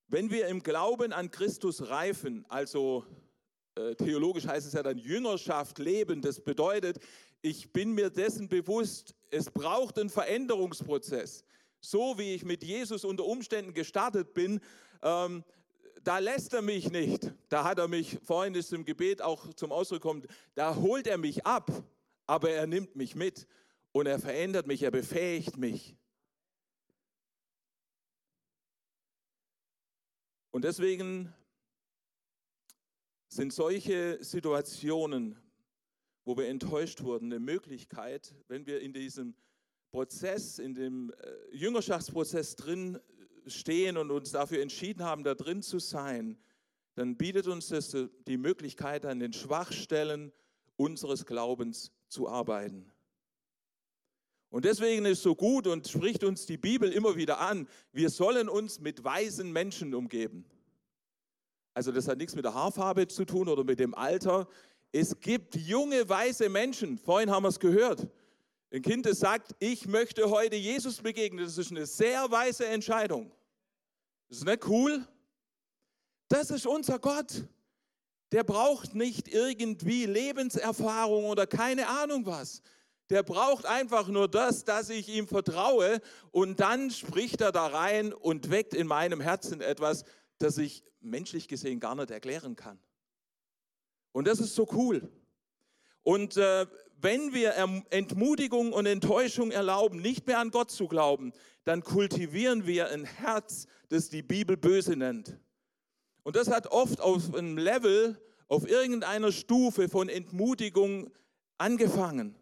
Wenn 0.07 0.31
wir 0.31 0.47
im 0.49 0.63
Glauben 0.63 1.13
an 1.13 1.31
Christus 1.31 1.89
reifen, 1.89 2.45
also 2.49 3.07
äh, 3.77 3.95
theologisch 3.95 4.47
heißt 4.47 4.67
es 4.67 4.75
ja 4.75 4.83
dann 4.83 4.99
Jüngerschaft 4.99 5.79
leben, 5.79 6.21
das 6.21 6.41
bedeutet, 6.41 7.01
ich 7.41 7.73
bin 7.73 7.93
mir 7.93 8.11
dessen 8.11 8.49
bewusst, 8.49 9.15
es 9.31 9.51
braucht 9.51 9.99
einen 9.99 10.11
Veränderungsprozess. 10.11 11.45
So 11.85 12.17
wie 12.17 12.33
ich 12.33 12.45
mit 12.45 12.63
Jesus 12.63 13.05
unter 13.05 13.25
Umständen 13.25 13.75
gestartet 13.75 14.35
bin, 14.35 14.61
ähm, 15.03 15.43
da 16.05 16.19
lässt 16.19 16.55
er 16.55 16.63
mich 16.63 16.91
nicht. 16.91 17.33
Da 17.49 17.65
hat 17.65 17.79
er 17.79 17.89
mich, 17.89 18.19
vorhin 18.23 18.55
ist 18.55 18.73
im 18.73 18.85
Gebet 18.85 19.21
auch 19.21 19.53
zum 19.55 19.73
Ausdruck 19.73 20.01
gekommen, 20.03 20.27
da 20.55 20.77
holt 20.77 21.09
er 21.09 21.19
mich 21.19 21.45
ab, 21.45 21.71
aber 22.27 22.51
er 22.51 22.69
nimmt 22.69 22.95
mich 22.95 23.17
mit 23.17 23.49
und 23.91 24.07
er 24.07 24.21
verändert 24.21 24.69
mich, 24.69 24.85
er 24.85 24.93
befähigt 24.93 25.57
mich. 25.57 25.97
Und 30.53 30.65
deswegen 30.65 31.35
sind 33.29 33.53
solche 33.53 34.23
Situationen, 34.23 35.37
wo 36.25 36.37
wir 36.37 36.47
enttäuscht 36.47 37.03
wurden, 37.03 37.33
eine 37.33 37.41
Möglichkeit, 37.41 38.37
wenn 38.47 38.67
wir 38.67 38.81
in 38.81 38.93
diesem 38.93 39.35
Prozess, 39.93 40.59
in 40.59 40.75
dem 40.75 41.11
äh, 41.11 41.55
Jüngerschaftsprozess 41.55 42.57
drin 42.57 42.99
stehen 43.47 43.99
und 43.99 44.11
uns 44.11 44.33
dafür 44.33 44.63
entschieden 44.63 45.05
haben, 45.05 45.23
da 45.23 45.35
drin 45.35 45.63
zu 45.63 45.79
sein, 45.79 46.39
dann 46.95 47.17
bietet 47.17 47.47
uns 47.47 47.69
das 47.69 47.95
die 48.27 48.39
Möglichkeit, 48.39 49.05
an 49.05 49.21
den 49.21 49.35
Schwachstellen 49.35 50.33
unseres 50.77 51.27
Glaubens 51.27 51.93
zu 52.09 52.27
arbeiten. 52.27 52.91
Und 54.49 54.65
deswegen 54.65 55.05
ist 55.05 55.23
so 55.23 55.35
gut 55.35 55.67
und 55.67 55.87
spricht 55.87 56.25
uns 56.25 56.47
die 56.47 56.59
Bibel 56.59 56.91
immer 56.91 57.17
wieder 57.17 57.41
an, 57.41 57.69
wir 57.93 58.09
sollen 58.09 58.49
uns 58.49 58.81
mit 58.81 59.05
weisen 59.05 59.53
Menschen 59.53 59.95
umgeben. 59.95 60.47
Also 61.75 61.93
das 61.93 62.09
hat 62.09 62.17
nichts 62.17 62.35
mit 62.35 62.47
der 62.47 62.55
Haarfarbe 62.55 63.09
zu 63.09 63.27
tun 63.27 63.49
oder 63.49 63.65
mit 63.65 63.79
dem 63.79 63.95
Alter. 63.95 64.49
Es 64.91 65.21
gibt 65.21 65.55
junge, 65.57 66.09
weise 66.09 66.49
Menschen. 66.49 66.97
Vorhin 66.97 67.31
haben 67.31 67.45
wir 67.45 67.49
es 67.49 67.61
gehört. 67.61 68.09
Ein 68.73 68.81
Kind, 68.81 69.05
das 69.05 69.19
sagt, 69.19 69.55
ich 69.59 69.87
möchte 69.87 70.31
heute 70.31 70.57
Jesus 70.57 71.03
begegnen, 71.03 71.45
das 71.45 71.59
ist 71.59 71.71
eine 71.71 71.85
sehr 71.85 72.31
weise 72.31 72.65
Entscheidung. 72.65 73.31
Das 74.31 74.39
ist 74.39 74.47
nicht 74.47 74.67
cool? 74.67 75.07
Das 76.29 76.51
ist 76.51 76.67
unser 76.67 76.99
Gott. 76.99 77.45
Der 78.33 78.45
braucht 78.45 78.95
nicht 78.95 79.29
irgendwie 79.29 80.07
Lebenserfahrung 80.07 81.27
oder 81.27 81.47
keine 81.47 81.87
Ahnung 81.87 82.25
was. 82.25 82.63
Der 83.11 83.23
braucht 83.23 83.67
einfach 83.67 84.09
nur 84.09 84.27
das, 84.27 84.65
dass 84.65 84.89
ich 84.89 85.07
ihm 85.11 85.29
vertraue 85.29 86.01
und 86.31 86.59
dann 86.61 86.91
spricht 86.91 87.43
er 87.43 87.53
da 87.53 87.67
rein 87.67 88.15
und 88.15 88.51
weckt 88.51 88.73
in 88.73 88.87
meinem 88.87 89.21
Herzen 89.21 89.61
etwas, 89.61 90.05
das 90.39 90.57
ich 90.57 90.83
menschlich 91.01 91.47
gesehen 91.47 91.79
gar 91.79 91.95
nicht 91.95 92.11
erklären 92.11 92.57
kann. 92.57 92.79
Und 94.13 94.27
das 94.27 94.41
ist 94.41 94.55
so 94.55 94.67
cool. 94.73 95.13
Und 96.05 96.39
äh, 96.39 96.67
wenn 97.03 97.33
wir 97.33 97.55
Entmutigung 97.91 98.73
und 98.73 98.87
Enttäuschung 98.87 99.51
erlauben, 99.51 100.01
nicht 100.01 100.27
mehr 100.27 100.39
an 100.39 100.51
Gott 100.51 100.71
zu 100.71 100.89
glauben, 100.89 101.33
dann 101.65 101.83
kultivieren 101.83 102.67
wir 102.67 102.89
ein 102.91 103.05
Herz, 103.05 103.67
das 103.89 104.09
die 104.09 104.23
Bibel 104.23 104.57
böse 104.57 104.97
nennt. 104.97 105.39
Und 106.23 106.37
das 106.37 106.49
hat 106.49 106.69
oft 106.69 107.01
auf 107.01 107.35
einem 107.35 107.59
Level, 107.59 108.21
auf 108.49 108.69
irgendeiner 108.69 109.33
Stufe 109.33 109.89
von 109.89 110.09
Entmutigung 110.09 111.11
angefangen. 111.59 112.37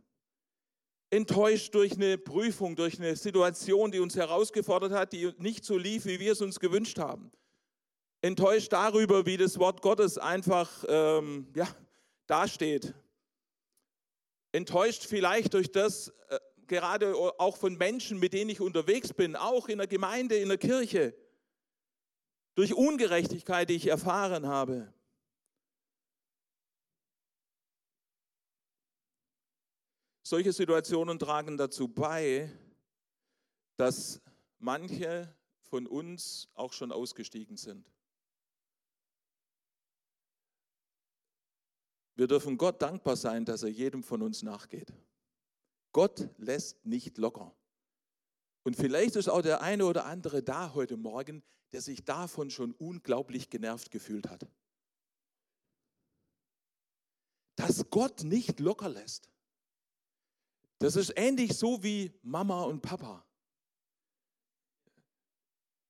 Enttäuscht 1.11 1.75
durch 1.75 1.95
eine 1.95 2.19
Prüfung, 2.19 2.76
durch 2.76 2.99
eine 2.99 3.17
Situation, 3.17 3.90
die 3.90 3.99
uns 3.99 4.17
herausgefordert 4.17 4.93
hat, 4.93 5.12
die 5.12 5.33
nicht 5.38 5.64
so 5.64 5.76
lief, 5.76 6.05
wie 6.05 6.21
wir 6.21 6.33
es 6.33 6.40
uns 6.40 6.61
gewünscht 6.61 6.99
haben 6.99 7.33
enttäuscht 8.23 8.73
darüber, 8.73 9.26
wie 9.26 9.37
das 9.37 9.59
Wort 9.59 9.83
Gottes 9.83 10.19
einfach 10.19 10.85
ähm, 10.88 11.47
ja, 11.55 11.67
dasteht. 12.26 12.95
Enttäuscht 14.52 15.04
vielleicht 15.04 15.54
durch 15.54 15.71
das, 15.71 16.09
äh, 16.28 16.38
gerade 16.66 17.14
auch 17.38 17.57
von 17.57 17.76
Menschen, 17.76 18.19
mit 18.19 18.33
denen 18.33 18.50
ich 18.50 18.61
unterwegs 18.61 19.12
bin, 19.12 19.37
auch 19.37 19.69
in 19.69 19.78
der 19.78 19.87
Gemeinde, 19.87 20.37
in 20.37 20.49
der 20.49 20.59
Kirche, 20.59 21.14
durch 22.54 22.75
Ungerechtigkeit, 22.75 23.69
die 23.69 23.75
ich 23.75 23.87
erfahren 23.87 24.47
habe. 24.47 24.92
Solche 30.23 30.52
Situationen 30.52 31.19
tragen 31.19 31.57
dazu 31.57 31.88
bei, 31.88 32.50
dass 33.76 34.21
manche 34.59 35.35
von 35.62 35.87
uns 35.87 36.49
auch 36.54 36.73
schon 36.73 36.92
ausgestiegen 36.92 37.57
sind. 37.57 37.90
Wir 42.21 42.27
dürfen 42.27 42.59
Gott 42.59 42.83
dankbar 42.83 43.17
sein, 43.17 43.47
dass 43.47 43.62
er 43.62 43.71
jedem 43.71 44.03
von 44.03 44.21
uns 44.21 44.43
nachgeht. 44.43 44.93
Gott 45.91 46.29
lässt 46.37 46.85
nicht 46.85 47.17
locker. 47.17 47.57
Und 48.62 48.77
vielleicht 48.77 49.17
ist 49.17 49.31
auch 49.31 49.41
der 49.41 49.62
eine 49.62 49.87
oder 49.87 50.05
andere 50.05 50.43
da 50.43 50.75
heute 50.75 50.99
Morgen, 50.99 51.43
der 51.73 51.81
sich 51.81 52.05
davon 52.05 52.50
schon 52.50 52.73
unglaublich 52.73 53.49
genervt 53.49 53.91
gefühlt 53.91 54.29
hat. 54.29 54.47
Dass 57.57 57.89
Gott 57.89 58.23
nicht 58.23 58.61
locker 58.61 58.91
lässt. 58.91 59.31
Das 60.79 60.97
ist 60.97 61.15
ähnlich 61.17 61.57
so 61.57 61.83
wie 61.83 62.12
Mama 62.21 62.65
und 62.65 62.83
Papa. 62.83 63.25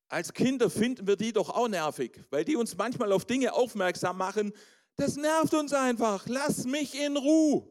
Als 0.07 0.33
Kinder 0.33 0.71
finden 0.71 1.09
wir 1.09 1.17
die 1.17 1.33
doch 1.33 1.51
auch 1.51 1.67
nervig, 1.67 2.25
weil 2.31 2.45
die 2.45 2.55
uns 2.55 2.77
manchmal 2.77 3.11
auf 3.11 3.25
Dinge 3.25 3.53
aufmerksam 3.53 4.17
machen, 4.17 4.53
das 5.01 5.17
nervt 5.17 5.55
uns 5.55 5.73
einfach. 5.73 6.27
Lass 6.29 6.65
mich 6.67 6.95
in 6.95 7.17
Ruhe. 7.17 7.67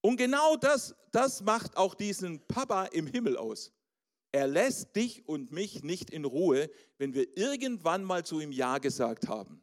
Und 0.00 0.16
genau 0.16 0.56
das, 0.56 0.94
das 1.12 1.42
macht 1.42 1.76
auch 1.76 1.94
diesen 1.94 2.46
Papa 2.46 2.86
im 2.86 3.06
Himmel 3.06 3.36
aus. 3.36 3.72
Er 4.32 4.46
lässt 4.46 4.96
dich 4.96 5.28
und 5.28 5.52
mich 5.52 5.82
nicht 5.82 6.10
in 6.10 6.24
Ruhe, 6.24 6.70
wenn 6.98 7.14
wir 7.14 7.36
irgendwann 7.36 8.04
mal 8.04 8.24
zu 8.24 8.40
ihm 8.40 8.52
Ja 8.52 8.78
gesagt 8.78 9.28
haben. 9.28 9.62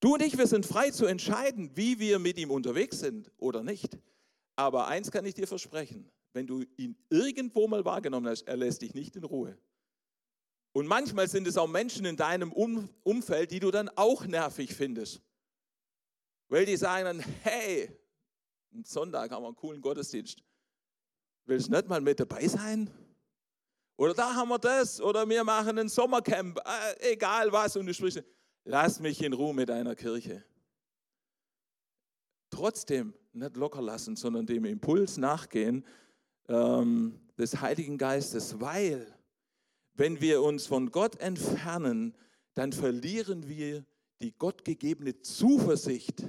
Du 0.00 0.14
und 0.14 0.22
ich, 0.22 0.38
wir 0.38 0.46
sind 0.46 0.66
frei 0.66 0.90
zu 0.90 1.06
entscheiden, 1.06 1.76
wie 1.76 1.98
wir 1.98 2.18
mit 2.18 2.38
ihm 2.38 2.50
unterwegs 2.50 3.00
sind 3.00 3.30
oder 3.38 3.62
nicht. 3.62 3.98
Aber 4.56 4.86
eins 4.86 5.10
kann 5.10 5.24
ich 5.24 5.34
dir 5.34 5.46
versprechen, 5.46 6.10
wenn 6.32 6.46
du 6.46 6.64
ihn 6.76 6.96
irgendwo 7.10 7.66
mal 7.66 7.84
wahrgenommen 7.84 8.28
hast, 8.28 8.42
er 8.42 8.56
lässt 8.56 8.82
dich 8.82 8.94
nicht 8.94 9.16
in 9.16 9.24
Ruhe. 9.24 9.58
Und 10.72 10.86
manchmal 10.86 11.28
sind 11.28 11.46
es 11.46 11.56
auch 11.56 11.68
Menschen 11.68 12.04
in 12.06 12.16
deinem 12.16 12.52
Umfeld, 12.52 13.50
die 13.50 13.60
du 13.60 13.70
dann 13.70 13.88
auch 13.90 14.26
nervig 14.26 14.74
findest. 14.74 15.22
Weil 16.50 16.66
die 16.66 16.76
sagen 16.76 17.04
dann, 17.04 17.20
hey, 17.42 17.88
am 18.74 18.84
Sonntag 18.84 19.30
haben 19.30 19.42
wir 19.42 19.46
einen 19.46 19.56
coolen 19.56 19.80
Gottesdienst. 19.80 20.42
Willst 21.46 21.68
du 21.68 21.72
nicht 21.72 21.88
mal 21.88 22.00
mit 22.00 22.20
dabei 22.20 22.46
sein? 22.46 22.90
Oder 23.96 24.14
da 24.14 24.34
haben 24.34 24.48
wir 24.48 24.58
das. 24.58 25.00
Oder 25.00 25.28
wir 25.28 25.44
machen 25.44 25.78
ein 25.78 25.88
Sommercamp. 25.88 26.58
Äh, 26.58 27.12
egal 27.12 27.52
was. 27.52 27.76
Und 27.76 27.86
du 27.86 27.94
sprichst, 27.94 28.22
lass 28.64 29.00
mich 29.00 29.22
in 29.22 29.32
Ruhe 29.32 29.54
mit 29.54 29.68
deiner 29.68 29.94
Kirche. 29.94 30.44
Trotzdem 32.50 33.14
nicht 33.32 33.56
locker 33.56 33.80
lassen, 33.80 34.16
sondern 34.16 34.44
dem 34.44 34.64
Impuls 34.64 35.18
nachgehen 35.18 35.86
ähm, 36.48 37.20
des 37.38 37.60
Heiligen 37.60 37.96
Geistes, 37.96 38.60
weil 38.60 39.06
wenn 39.94 40.20
wir 40.20 40.42
uns 40.42 40.66
von 40.66 40.90
Gott 40.90 41.20
entfernen, 41.20 42.16
dann 42.54 42.72
verlieren 42.72 43.48
wir 43.48 43.84
die 44.20 44.32
gottgegebene 44.32 45.20
Zuversicht, 45.20 46.24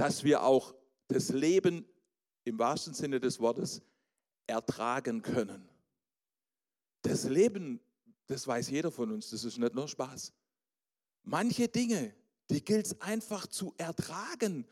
dass 0.00 0.24
wir 0.24 0.42
auch 0.42 0.74
das 1.08 1.28
Leben 1.28 1.84
im 2.44 2.58
wahrsten 2.58 2.94
Sinne 2.94 3.20
des 3.20 3.38
Wortes 3.38 3.82
ertragen 4.46 5.20
können. 5.20 5.68
Das 7.02 7.24
Leben, 7.24 7.80
das 8.26 8.46
weiß 8.46 8.70
jeder 8.70 8.90
von 8.90 9.12
uns, 9.12 9.28
das 9.28 9.44
ist 9.44 9.58
nicht 9.58 9.74
nur 9.74 9.88
Spaß. 9.88 10.32
Manche 11.24 11.68
Dinge, 11.68 12.14
die 12.48 12.64
gilt 12.64 12.86
es 12.86 13.00
einfach 13.02 13.46
zu 13.46 13.74
ertragen, 13.76 14.66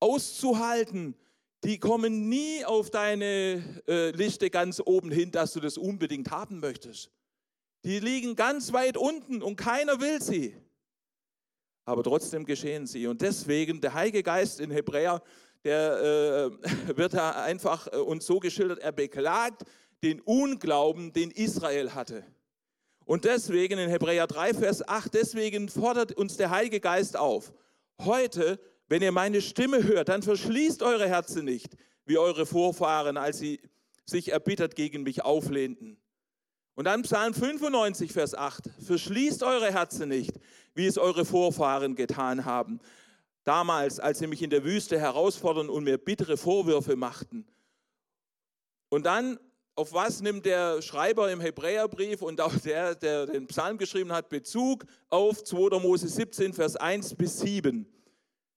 auszuhalten, 0.00 1.14
die 1.64 1.78
kommen 1.78 2.28
nie 2.28 2.62
auf 2.66 2.90
deine 2.90 3.82
äh, 3.88 4.10
Liste 4.10 4.50
ganz 4.50 4.82
oben 4.84 5.10
hin, 5.10 5.30
dass 5.30 5.54
du 5.54 5.60
das 5.60 5.78
unbedingt 5.78 6.30
haben 6.30 6.60
möchtest. 6.60 7.10
Die 7.86 8.00
liegen 8.00 8.36
ganz 8.36 8.74
weit 8.74 8.98
unten 8.98 9.42
und 9.42 9.56
keiner 9.56 9.98
will 10.02 10.20
sie 10.20 10.54
aber 11.84 12.02
trotzdem 12.02 12.44
geschehen 12.44 12.86
sie. 12.86 13.06
Und 13.06 13.20
deswegen 13.22 13.80
der 13.80 13.94
Heilige 13.94 14.22
Geist 14.22 14.60
in 14.60 14.70
Hebräer, 14.70 15.22
der 15.64 16.50
äh, 16.62 16.96
wird 16.96 17.14
da 17.14 17.42
einfach 17.42 17.86
äh, 17.92 17.96
uns 17.96 18.26
so 18.26 18.38
geschildert, 18.38 18.78
er 18.78 18.92
beklagt 18.92 19.64
den 20.02 20.20
Unglauben, 20.20 21.12
den 21.12 21.30
Israel 21.30 21.94
hatte. 21.94 22.24
Und 23.06 23.24
deswegen 23.24 23.78
in 23.78 23.90
Hebräer 23.90 24.26
3, 24.26 24.54
Vers 24.54 24.86
8, 24.86 25.12
deswegen 25.12 25.68
fordert 25.68 26.12
uns 26.12 26.36
der 26.36 26.50
Heilige 26.50 26.80
Geist 26.80 27.16
auf. 27.16 27.52
Heute, 28.02 28.58
wenn 28.88 29.02
ihr 29.02 29.12
meine 29.12 29.40
Stimme 29.40 29.82
hört, 29.84 30.08
dann 30.08 30.22
verschließt 30.22 30.82
eure 30.82 31.08
Herzen 31.08 31.44
nicht, 31.44 31.76
wie 32.06 32.18
eure 32.18 32.46
Vorfahren, 32.46 33.16
als 33.16 33.38
sie 33.38 33.60
sich 34.06 34.32
erbittert 34.32 34.74
gegen 34.74 35.02
mich 35.02 35.22
auflehnten. 35.22 35.98
Und 36.74 36.86
dann 36.86 37.02
Psalm 37.02 37.34
95, 37.34 38.12
Vers 38.12 38.34
8. 38.34 38.70
Verschließt 38.84 39.42
eure 39.42 39.72
Herzen 39.72 40.08
nicht, 40.08 40.32
wie 40.74 40.86
es 40.86 40.98
eure 40.98 41.24
Vorfahren 41.24 41.94
getan 41.94 42.44
haben. 42.44 42.80
damals, 43.44 44.00
als 44.00 44.18
sie 44.18 44.26
mich 44.26 44.42
in 44.42 44.50
der 44.50 44.64
Wüste 44.64 44.98
herausfordern 44.98 45.68
und 45.68 45.84
mir 45.84 45.98
bittere 45.98 46.36
Vorwürfe 46.36 46.96
machten. 46.96 47.46
Und 48.88 49.06
dann, 49.06 49.38
auf 49.76 49.92
was 49.92 50.20
nimmt 50.20 50.46
der 50.46 50.80
Schreiber 50.82 51.30
im 51.30 51.40
Hebräerbrief 51.40 52.22
und 52.22 52.40
auch 52.40 52.56
der, 52.58 52.94
der 52.94 53.26
den 53.26 53.46
Psalm 53.48 53.76
geschrieben 53.76 54.12
hat, 54.12 54.28
Bezug 54.28 54.84
auf 55.10 55.44
2. 55.44 55.78
Mose 55.80 56.08
17, 56.08 56.52
Vers 56.52 56.76
1 56.76 57.16
bis 57.16 57.40
7. 57.40 57.86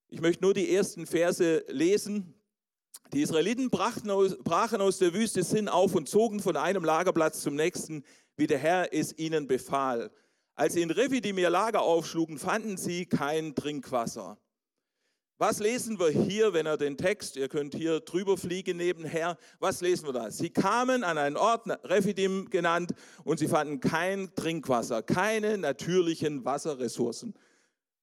Ich 0.10 0.22
möchte 0.22 0.44
nur 0.44 0.54
die 0.54 0.74
ersten 0.74 1.06
Verse 1.06 1.66
lesen. 1.68 2.34
Die 3.14 3.22
Israeliten 3.22 3.70
brachen 3.70 4.10
aus, 4.10 4.38
brachen 4.38 4.80
aus 4.80 5.00
der 5.00 5.14
Wüste 5.14 5.44
Sinn 5.44 5.68
auf 5.68 5.96
und 5.96 6.08
zogen 6.08 6.40
von 6.40 6.56
einem 6.56 6.84
Lagerplatz 6.84 7.42
zum 7.42 7.56
nächsten, 7.56 8.04
wie 8.36 8.48
der 8.48 8.58
Herr 8.58 8.94
es 8.94 9.18
ihnen 9.18 9.48
befahl. 9.48 10.12
Als 10.58 10.74
sie 10.74 10.82
in 10.82 10.90
Refidim 10.90 11.38
ihr 11.38 11.52
Lager 11.52 11.84
aufschlugen, 11.84 12.40
fanden 12.40 12.78
sie 12.78 13.06
kein 13.06 13.54
Trinkwasser. 13.54 14.40
Was 15.38 15.60
lesen 15.60 16.00
wir 16.00 16.10
hier, 16.10 16.52
wenn 16.54 16.66
er 16.66 16.78
den 16.78 16.98
Text, 16.98 17.36
ihr 17.36 17.48
könnt 17.48 17.76
hier 17.76 18.00
drüber 18.00 18.38
fliegen 18.38 18.78
nebenher, 18.78 19.38
was 19.60 19.82
lesen 19.82 20.08
wir 20.08 20.14
da? 20.14 20.32
Sie 20.32 20.50
kamen 20.50 21.04
an 21.04 21.20
einen 21.20 21.38
Ort, 21.38 21.68
Refidim 21.84 22.50
genannt, 22.50 22.96
und 23.24 23.38
sie 23.38 23.48
fanden 23.48 23.80
kein 23.82 24.34
Trinkwasser, 24.34 25.04
keine 25.04 25.60
natürlichen 25.60 26.44
Wasserressourcen. 26.44 27.36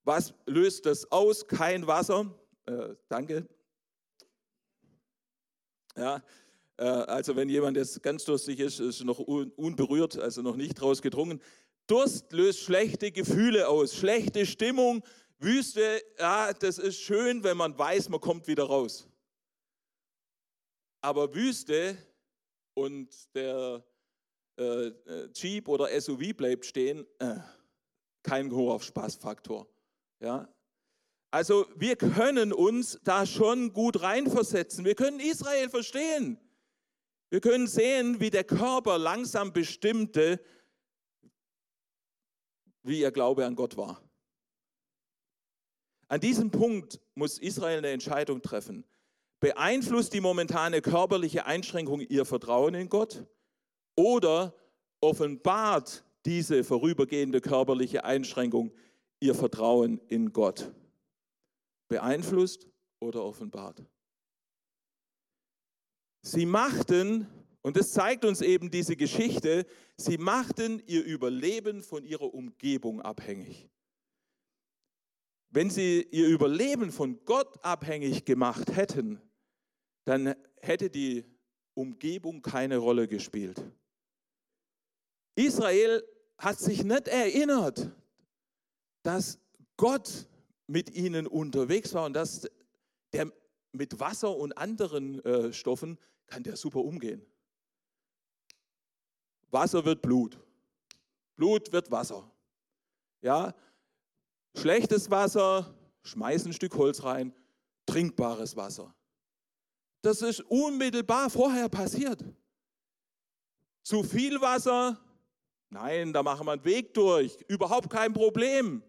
Was 0.05 0.33
löst 0.47 0.87
das 0.87 1.11
aus? 1.11 1.49
Kein 1.49 1.89
Wasser. 1.89 2.33
Äh, 2.67 2.95
danke. 3.09 3.49
Ja, 5.97 6.23
äh, 6.77 6.85
also 6.85 7.35
wenn 7.35 7.49
jemand 7.49 7.77
jetzt 7.77 8.01
ganz 8.01 8.25
durstig 8.25 8.61
ist, 8.61 8.79
ist 8.79 9.03
noch 9.03 9.19
un 9.19 9.51
unberührt, 9.57 10.17
also 10.19 10.41
noch 10.41 10.55
nicht 10.55 10.81
rausgedrungen. 10.81 11.41
Durst 11.87 12.33
löst 12.33 12.61
schlechte 12.61 13.13
Gefühle 13.13 13.69
aus, 13.69 13.95
schlechte 13.95 14.47
Stimmung, 14.47 15.05
Wüste, 15.39 16.03
ja, 16.19 16.53
das 16.53 16.79
ist 16.79 17.01
schön, 17.01 17.45
wenn 17.45 17.57
man 17.57 17.79
weiß, 17.79 18.09
man 18.09 18.21
kommt 18.21 18.47
wieder 18.47 18.65
raus. 18.65 19.07
Aber 21.03 21.35
Wüste 21.35 21.99
und 22.75 23.11
der 23.35 23.85
äh, 24.59 24.87
äh 24.87 25.29
Jeep 25.35 25.69
oder 25.69 25.89
SUV 26.01 26.35
bleibt 26.35 26.65
stehen, 26.65 27.07
äh, 27.19 27.37
kein 28.23 28.51
hoher 28.51 28.81
Spaßfaktor. 28.81 29.69
Ja? 30.21 30.49
Also 31.31 31.67
wir 31.77 31.97
können 31.97 32.53
uns 32.53 32.99
da 33.05 33.27
schon 33.27 33.73
gut 33.73 34.01
reinversetzen. 34.01 34.85
Wir 34.85 34.95
können 34.95 35.21
Israel 35.21 35.69
verstehen. 35.69 36.39
Wir 37.29 37.41
können 37.41 37.67
sehen, 37.67 38.21
wie 38.21 38.31
der 38.31 38.45
Körper 38.45 38.99
langsam 38.99 39.53
bestimmte, 39.53 40.41
wie 42.85 43.01
ihr 43.01 43.11
Glaube 43.11 43.45
an 43.45 43.57
Gott 43.57 43.77
war. 43.77 44.01
An 46.09 46.21
diesem 46.21 46.51
Punkt 46.51 47.01
muss 47.15 47.39
Israel 47.39 47.79
eine 47.79 47.89
Entscheidung 47.89 48.41
treffen. 48.43 48.85
Beeinflusst 49.41 50.13
die 50.13 50.21
momentane 50.21 50.81
körperliche 50.81 51.47
Einschränkung 51.47 52.01
ihr 52.01 52.25
Vertrauen 52.25 52.75
in 52.75 52.89
Gott 52.89 53.27
oder 53.97 54.55
offenbart 55.01 56.05
diese 56.25 56.65
vorübergehende 56.65 57.41
körperliche 57.41 58.05
Einschränkung 58.05 58.73
ihr 59.21 59.35
Vertrauen 59.35 60.01
in 60.09 60.33
Gott? 60.33 60.73
Beeinflusst 61.89 62.69
oder 63.01 63.25
offenbart? 63.25 63.83
Sie 66.23 66.47
machten, 66.47 67.27
und 67.65 67.79
das 67.79 67.93
zeigt 67.93 68.27
uns 68.27 68.43
eben 68.43 68.71
diese 68.71 68.95
Geschichte, 68.95 69.65
sie 69.97 70.19
machten 70.19 70.83
ihr 70.87 71.03
Überleben 71.03 71.83
von 71.83 72.05
ihrer 72.05 72.35
Umgebung 72.35 73.01
abhängig. 73.01 73.71
Wenn 75.49 75.71
sie 75.71 76.03
ihr 76.11 76.29
Überleben 76.29 76.93
von 76.93 77.25
Gott 77.25 77.65
abhängig 77.65 78.27
gemacht 78.27 78.77
hätten, 78.77 79.19
dann 80.05 80.35
hätte 80.61 80.91
die 80.91 81.25
Umgebung 81.73 82.43
keine 82.43 82.77
Rolle 82.77 83.09
gespielt. 83.09 83.65
Israel 85.35 86.05
hat 86.37 86.59
sich 86.59 86.85
nicht 86.85 87.09
erinnert, 87.09 87.91
dass 89.03 89.39
Gott 89.79 90.29
mit 90.67 90.95
ihnen 90.95 91.27
unterwegs 91.27 91.95
war 91.95 92.05
und 92.05 92.13
dass 92.13 92.47
der 93.15 93.33
mit 93.73 93.99
Wasser 94.01 94.37
und 94.37 94.53
anderen 94.53 95.25
äh, 95.25 95.51
Stoffen 95.55 95.99
kann 96.27 96.43
der 96.43 96.57
super 96.57 96.81
umgehen. 96.81 97.25
Wasser 99.55 99.83
wird 99.87 100.03
Blut. 100.03 100.39
Blut 101.37 101.73
wird 101.73 101.91
Wasser. 101.91 102.31
Ja, 103.23 103.55
Schlechtes 104.57 105.11
Wasser, 105.11 105.75
schmeiß 106.03 106.47
ein 106.47 106.53
Stück 106.53 106.75
Holz 106.77 107.03
rein, 107.03 107.35
trinkbares 107.87 108.57
Wasser. 108.57 108.95
Das 110.03 110.23
ist 110.23 110.41
unmittelbar 110.43 111.29
vorher 111.29 111.69
passiert. 111.69 112.25
Zu 113.83 114.03
viel 114.03 114.41
Wasser, 114.41 114.99
nein, 115.71 116.13
da 116.13 116.23
machen 116.23 116.47
wir 116.47 116.53
einen 116.53 116.65
Weg 116.65 116.95
durch, 116.95 117.37
überhaupt 117.49 117.91
kein 117.91 118.13
Problem. 118.13 118.83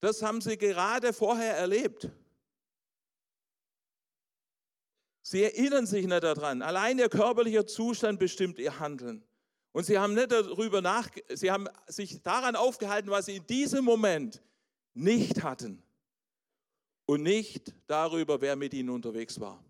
Das 0.00 0.22
haben 0.22 0.40
sie 0.40 0.58
gerade 0.58 1.12
vorher 1.12 1.56
erlebt. 1.56 2.10
Sie 5.22 5.42
erinnern 5.42 5.86
sich 5.86 6.06
nicht 6.06 6.22
daran. 6.22 6.62
Allein 6.62 6.98
ihr 6.98 7.08
körperlicher 7.08 7.66
Zustand 7.66 8.18
bestimmt 8.18 8.58
ihr 8.58 8.78
Handeln. 8.78 9.24
Und 9.76 9.84
sie 9.84 9.98
haben 9.98 10.14
nicht 10.14 10.32
darüber 10.32 10.80
nach, 10.80 11.10
sie 11.34 11.50
haben 11.50 11.68
sich 11.86 12.22
daran 12.22 12.56
aufgehalten, 12.56 13.10
was 13.10 13.26
sie 13.26 13.36
in 13.36 13.46
diesem 13.46 13.84
Moment 13.84 14.42
nicht 14.94 15.42
hatten 15.42 15.82
und 17.04 17.22
nicht 17.22 17.74
darüber, 17.86 18.40
wer 18.40 18.56
mit 18.56 18.72
ihnen 18.72 18.88
unterwegs 18.88 19.38
war. 19.38 19.62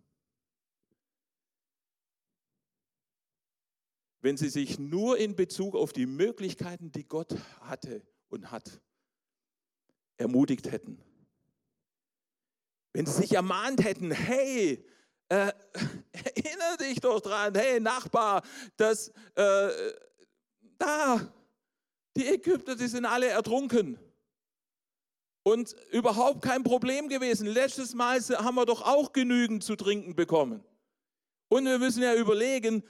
Wenn 4.20 4.36
sie 4.36 4.48
sich 4.48 4.78
nur 4.78 5.18
in 5.18 5.34
Bezug 5.34 5.74
auf 5.74 5.92
die 5.92 6.06
Möglichkeiten, 6.06 6.92
die 6.92 7.08
Gott 7.08 7.34
hatte 7.62 8.06
und 8.28 8.52
hat, 8.52 8.80
ermutigt 10.18 10.70
hätten. 10.70 11.02
Wenn 12.92 13.06
sie 13.06 13.22
sich 13.22 13.32
ermahnt 13.32 13.82
hätten, 13.82 14.12
hey, 14.12 14.86
äh, 15.28 15.52
erinnere 16.12 16.76
dich 16.80 17.00
doch 17.00 17.20
dran, 17.20 17.54
hey 17.54 17.80
Nachbar, 17.80 18.42
dass 18.76 19.08
äh, 19.34 19.68
da, 20.78 21.32
die 22.16 22.26
Ägypter, 22.26 22.76
die 22.76 22.88
sind 22.88 23.04
alle 23.04 23.28
ertrunken. 23.28 23.98
Und 25.42 25.76
überhaupt 25.92 26.42
kein 26.42 26.64
Problem 26.64 27.08
gewesen. 27.08 27.46
Letztes 27.46 27.94
Mal 27.94 28.20
haben 28.20 28.56
wir 28.56 28.66
doch 28.66 28.82
auch 28.82 29.12
genügend 29.12 29.62
zu 29.62 29.76
trinken 29.76 30.16
bekommen. 30.16 30.64
Und 31.48 31.66
wir 31.66 31.78
müssen 31.78 32.02
ja 32.02 32.16
überlegen, 32.16 32.82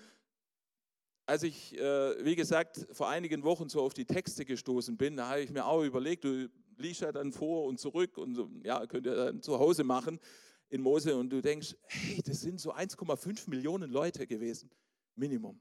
als 1.26 1.42
ich, 1.42 1.76
äh, 1.76 2.24
wie 2.24 2.34
gesagt, 2.34 2.86
vor 2.92 3.10
einigen 3.10 3.42
Wochen 3.42 3.68
so 3.68 3.82
auf 3.82 3.92
die 3.92 4.06
Texte 4.06 4.46
gestoßen 4.46 4.96
bin, 4.96 5.16
da 5.16 5.28
habe 5.28 5.42
ich 5.42 5.50
mir 5.50 5.66
auch 5.66 5.82
überlegt, 5.82 6.24
du 6.24 6.48
liest 6.78 7.02
ja 7.02 7.12
dann 7.12 7.32
vor 7.32 7.64
und 7.66 7.78
zurück 7.78 8.16
und 8.16 8.64
ja, 8.64 8.86
könnt 8.86 9.06
ihr 9.06 9.16
dann 9.16 9.42
zu 9.42 9.58
Hause 9.58 9.84
machen 9.84 10.18
in 10.68 10.80
Mose 10.80 11.16
und 11.16 11.30
du 11.30 11.40
denkst, 11.40 11.76
hey, 11.86 12.22
das 12.22 12.40
sind 12.40 12.60
so 12.60 12.72
1,5 12.74 13.48
Millionen 13.48 13.90
Leute 13.90 14.26
gewesen, 14.26 14.70
Minimum. 15.14 15.60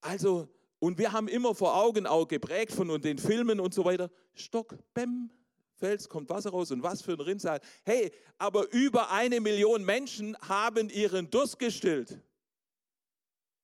Also 0.00 0.48
und 0.80 0.98
wir 0.98 1.12
haben 1.12 1.28
immer 1.28 1.54
vor 1.54 1.76
Augen 1.76 2.06
auch 2.06 2.28
geprägt 2.28 2.72
von 2.72 3.00
den 3.00 3.18
Filmen 3.18 3.58
und 3.60 3.74
so 3.74 3.84
weiter, 3.84 4.10
Stock, 4.34 4.76
Bäm, 4.94 5.30
Fels, 5.74 6.08
kommt 6.08 6.28
Wasser 6.28 6.50
raus 6.50 6.70
und 6.70 6.82
was 6.82 7.02
für 7.02 7.12
ein 7.12 7.20
Rinnsal. 7.20 7.60
Hey, 7.84 8.12
aber 8.36 8.70
über 8.72 9.10
eine 9.10 9.40
Million 9.40 9.84
Menschen 9.84 10.36
haben 10.40 10.88
ihren 10.88 11.30
Durst 11.30 11.58
gestillt. 11.58 12.20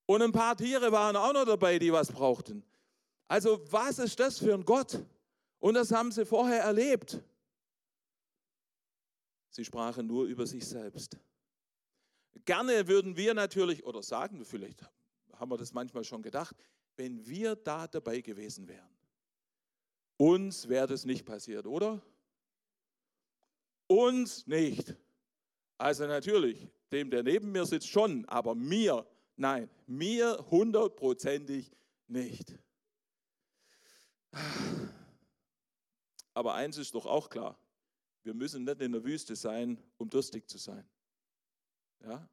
Und 0.07 0.23
ein 0.23 0.33
paar 0.33 0.57
Tiere 0.57 0.93
waren 0.93 1.17
auch 1.17 1.33
noch 1.33 1.45
dabei, 1.45 1.79
die 1.79 1.93
was 1.93 2.13
brauchten. 2.13 2.65
Also 3.29 3.61
was 3.71 3.99
ist 3.99 4.21
das 4.21 4.39
für 4.39 4.55
ein 4.55 4.65
Gott? 4.65 5.01
Und 5.59 5.75
das 5.75 5.93
haben 5.93 6.13
sie 6.13 6.27
vorher 6.27 6.63
erlebt. 6.63 7.23
Sie 9.55 9.65
sprachen 9.65 10.09
nur 10.09 10.25
über 10.25 10.49
sich 10.49 10.67
selbst. 10.67 11.17
Gerne 12.45 12.89
würden 12.89 13.17
wir 13.17 13.35
natürlich, 13.35 13.85
oder 13.85 14.03
sagen 14.03 14.39
wir 14.39 14.45
vielleicht, 14.45 14.83
haben 15.35 15.49
wir 15.49 15.57
das 15.57 15.73
manchmal 15.73 16.03
schon 16.03 16.23
gedacht, 16.23 16.57
wenn 16.97 17.25
wir 17.25 17.55
da 17.55 17.87
dabei 17.87 18.21
gewesen 18.21 18.67
wären. 18.67 18.91
Uns 20.17 20.69
wäre 20.69 20.89
das 20.89 21.05
nicht 21.05 21.25
passiert, 21.25 21.69
oder? 21.69 22.03
Uns 23.87 24.45
nicht. 24.49 24.97
Also 25.79 26.09
natürlich, 26.09 26.69
dem, 26.91 27.09
der 27.09 27.23
neben 27.23 27.53
mir 27.53 27.65
sitzt, 27.65 27.89
schon, 27.89 28.25
aber 28.25 28.57
mir, 28.57 29.07
nein, 29.37 29.71
mir 29.87 30.45
hundertprozentig 30.51 31.71
nicht. 32.09 32.59
Aber 36.33 36.55
eins 36.55 36.77
ist 36.77 36.97
doch 36.97 37.07
auch 37.07 37.31
klar, 37.31 37.57
wir 38.25 38.35
müssen 38.35 38.65
nicht 38.65 38.81
in 38.81 38.93
der 38.93 39.05
Wüste 39.05 39.37
sein, 39.37 39.79
um 39.99 40.09
durstig 40.09 40.49
zu 40.49 40.59
sein. 40.59 40.89
Ja? 42.03 42.29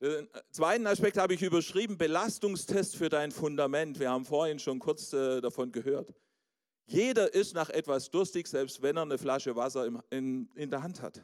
Den 0.00 0.26
äh, 0.32 0.42
zweiten 0.50 0.86
Aspekt 0.86 1.18
habe 1.18 1.34
ich 1.34 1.42
überschrieben, 1.42 1.98
Belastungstest 1.98 2.96
für 2.96 3.10
dein 3.10 3.30
Fundament. 3.30 4.00
Wir 4.00 4.10
haben 4.10 4.24
vorhin 4.24 4.58
schon 4.58 4.78
kurz 4.78 5.12
äh, 5.12 5.42
davon 5.42 5.70
gehört. 5.70 6.14
Jeder 6.86 7.32
ist 7.32 7.54
nach 7.54 7.68
etwas 7.68 8.10
durstig, 8.10 8.48
selbst 8.48 8.80
wenn 8.82 8.96
er 8.96 9.02
eine 9.02 9.18
Flasche 9.18 9.54
Wasser 9.54 9.86
in, 10.10 10.50
in 10.54 10.70
der 10.70 10.82
Hand 10.82 11.02
hat. 11.02 11.22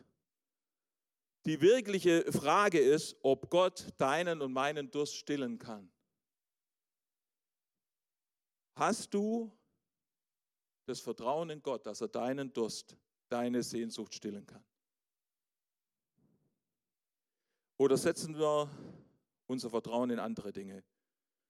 Die 1.47 1.61
wirkliche 1.61 2.31
Frage 2.31 2.79
ist, 2.79 3.17
ob 3.23 3.51
Gott 3.51 3.87
deinen 3.97 4.43
und 4.43 4.53
meinen 4.53 4.91
Durst 4.91 5.17
stillen 5.17 5.59
kann. 5.59 5.91
Hast 8.75 9.15
du 9.15 9.51
das 10.87 11.01
Vertrauen 11.01 11.51
in 11.51 11.62
Gott, 11.62 11.85
dass 11.87 12.01
er 12.01 12.09
deinen 12.09 12.53
Durst, 12.53 12.96
deine 13.29 13.62
Sehnsucht 13.62 14.14
stillen 14.14 14.46
kann? 14.46 14.64
Oder 17.77 17.96
setzen 17.96 18.38
wir 18.38 18.70
unser 19.46 19.68
Vertrauen 19.68 20.11
in 20.11 20.18
andere 20.18 20.53
Dinge? 20.53 20.83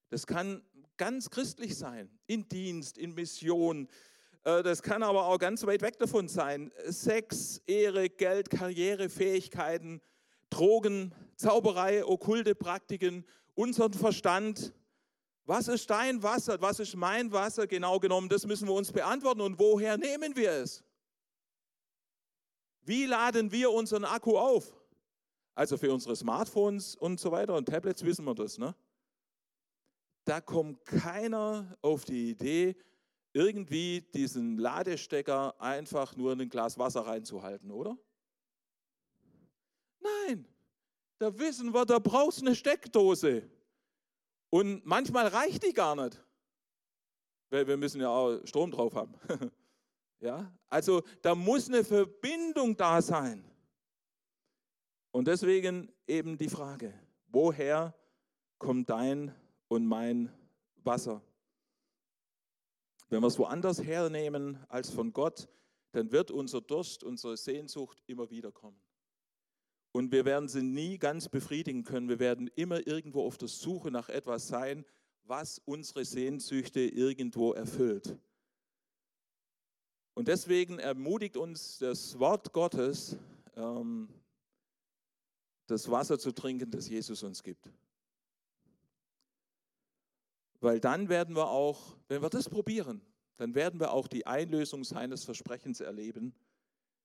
Das 0.09 0.27
kann 0.27 0.62
ganz 0.96 1.31
christlich 1.31 1.77
sein, 1.77 2.11
in 2.27 2.49
Dienst, 2.49 2.99
in 2.99 3.14
Mission. 3.14 3.88
Äh, 4.44 4.62
das 4.62 4.83
kann 4.83 5.03
aber 5.03 5.27
auch 5.27 5.38
ganz 5.38 5.64
weit 5.66 5.83
weg 5.83 5.99
davon 5.99 6.29
sein. 6.29 6.72
Sex, 6.87 7.61
Ehre, 7.66 8.09
Geld, 8.09 8.51
Karriere, 8.51 9.09
Fähigkeiten, 9.09 10.01
Drogen, 10.51 11.14
Zauberei, 11.37 12.05
okkulte 12.05 12.55
Praktiken, 12.55 13.25
unseren 13.55 13.92
Verstand. 13.92 14.72
Was 15.46 15.68
ist 15.68 15.88
dein 15.88 16.22
Wasser? 16.22 16.61
Was 16.61 16.80
ist 16.80 16.96
mein 16.96 17.30
Wasser? 17.30 17.68
Genau 17.68 18.00
genommen, 18.00 18.28
das 18.28 18.44
müssen 18.44 18.66
wir 18.66 18.74
uns 18.74 18.92
beantworten. 18.92 19.40
Und 19.40 19.59
woher 19.59 19.96
nehmen 19.96 20.35
wir 20.35 20.50
es? 20.50 20.82
Wie 22.82 23.06
laden 23.06 23.50
wir 23.52 23.70
unseren 23.70 24.04
Akku 24.04 24.37
auf? 24.37 24.74
Also 25.54 25.76
für 25.76 25.92
unsere 25.92 26.14
Smartphones 26.16 26.96
und 26.96 27.18
so 27.18 27.30
weiter 27.32 27.54
und 27.54 27.66
Tablets 27.66 28.04
wissen 28.04 28.24
wir 28.24 28.35
das. 28.35 28.59
Ne? 28.59 28.74
Da 30.24 30.40
kommt 30.40 30.85
keiner 30.85 31.78
auf 31.80 32.04
die 32.04 32.30
Idee, 32.30 32.76
irgendwie 33.32 34.00
diesen 34.00 34.59
Ladestecker 34.59 35.61
einfach 35.61 36.16
nur 36.16 36.32
in 36.32 36.40
ein 36.40 36.48
Glas 36.48 36.78
Wasser 36.78 37.06
reinzuhalten, 37.06 37.70
oder? 37.70 37.96
Nein, 40.00 40.46
da 41.18 41.37
wissen 41.38 41.72
wir, 41.72 41.85
da 41.85 41.98
brauchst 41.98 42.40
du 42.40 42.46
eine 42.46 42.54
Steckdose. 42.54 43.48
Und 44.57 44.87
manchmal 44.87 45.27
reicht 45.27 45.64
die 45.64 45.75
gar 45.75 45.95
nicht, 45.95 46.19
weil 47.51 47.66
wir 47.69 47.77
müssen 47.77 48.01
ja 48.01 48.09
auch 48.09 48.40
Strom 48.47 48.71
drauf 48.71 48.95
haben. 48.95 49.12
ja, 50.21 50.51
also 50.69 51.03
da 51.21 51.35
muss 51.35 51.69
eine 51.69 51.85
Verbindung 51.85 52.75
da 52.75 53.03
sein. 53.03 53.45
Und 55.11 55.29
deswegen 55.29 55.92
eben 56.07 56.38
die 56.38 56.49
Frage, 56.49 56.99
woher 57.27 57.95
kommt 58.57 58.88
dein 58.88 59.35
und 59.69 59.85
mein 59.85 60.33
Wasser? 60.77 61.21
Wenn 63.11 63.21
wir 63.21 63.27
es 63.27 63.38
woanders 63.38 63.83
hernehmen 63.83 64.64
als 64.71 64.88
von 64.88 65.12
Gott, 65.12 65.51
dann 65.92 66.11
wird 66.12 66.31
unser 66.31 66.62
Durst, 66.62 67.05
unsere 67.05 67.37
Sehnsucht 67.37 68.03
immer 68.07 68.31
wieder 68.31 68.53
kommen. 68.53 68.81
Und 69.96 70.12
wir 70.12 70.26
werden 70.26 70.46
sie 70.46 70.61
nie 70.61 70.98
ganz 70.98 71.26
befriedigen 71.26 71.82
können. 71.82 72.11
Wir 72.11 72.18
werden 72.18 72.50
immer 72.54 72.87
irgendwo 72.87 73.24
auf 73.24 73.38
der 73.38 73.48
Suche 73.48 73.90
nach 73.90 74.11
etwas 74.11 74.46
sein, 74.46 74.85
was 75.24 75.59
unsere 75.64 76.04
Sehnsüchte 76.04 76.80
irgendwo 76.80 77.54
erfüllt. 77.54 78.14
Und 80.12 80.28
deswegen 80.28 80.78
ermutigt 80.78 81.38
uns 81.38 81.78
das 81.78 82.18
Wort 82.18 82.52
Gottes, 82.52 83.16
ähm, 83.56 84.11
das 85.66 85.90
Wasser 85.90 86.18
zu 86.18 86.30
trinken, 86.30 86.70
das 86.70 86.90
Jesus 86.90 87.22
uns 87.22 87.42
gibt. 87.42 87.72
Weil 90.61 90.78
dann 90.78 91.09
werden 91.09 91.35
wir 91.35 91.48
auch, 91.48 91.96
wenn 92.09 92.20
wir 92.20 92.28
das 92.28 92.50
probieren, 92.50 93.00
dann 93.38 93.54
werden 93.54 93.80
wir 93.80 93.92
auch 93.92 94.09
die 94.09 94.26
Einlösung 94.26 94.85
seines 94.85 95.24
Versprechens 95.24 95.80
erleben, 95.80 96.35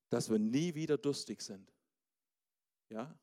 dass 0.09 0.29
wir 0.29 0.39
nie 0.39 0.75
wieder 0.75 0.97
durstig 0.97 1.41
sind. 1.41 1.71
Ja? 2.91 3.13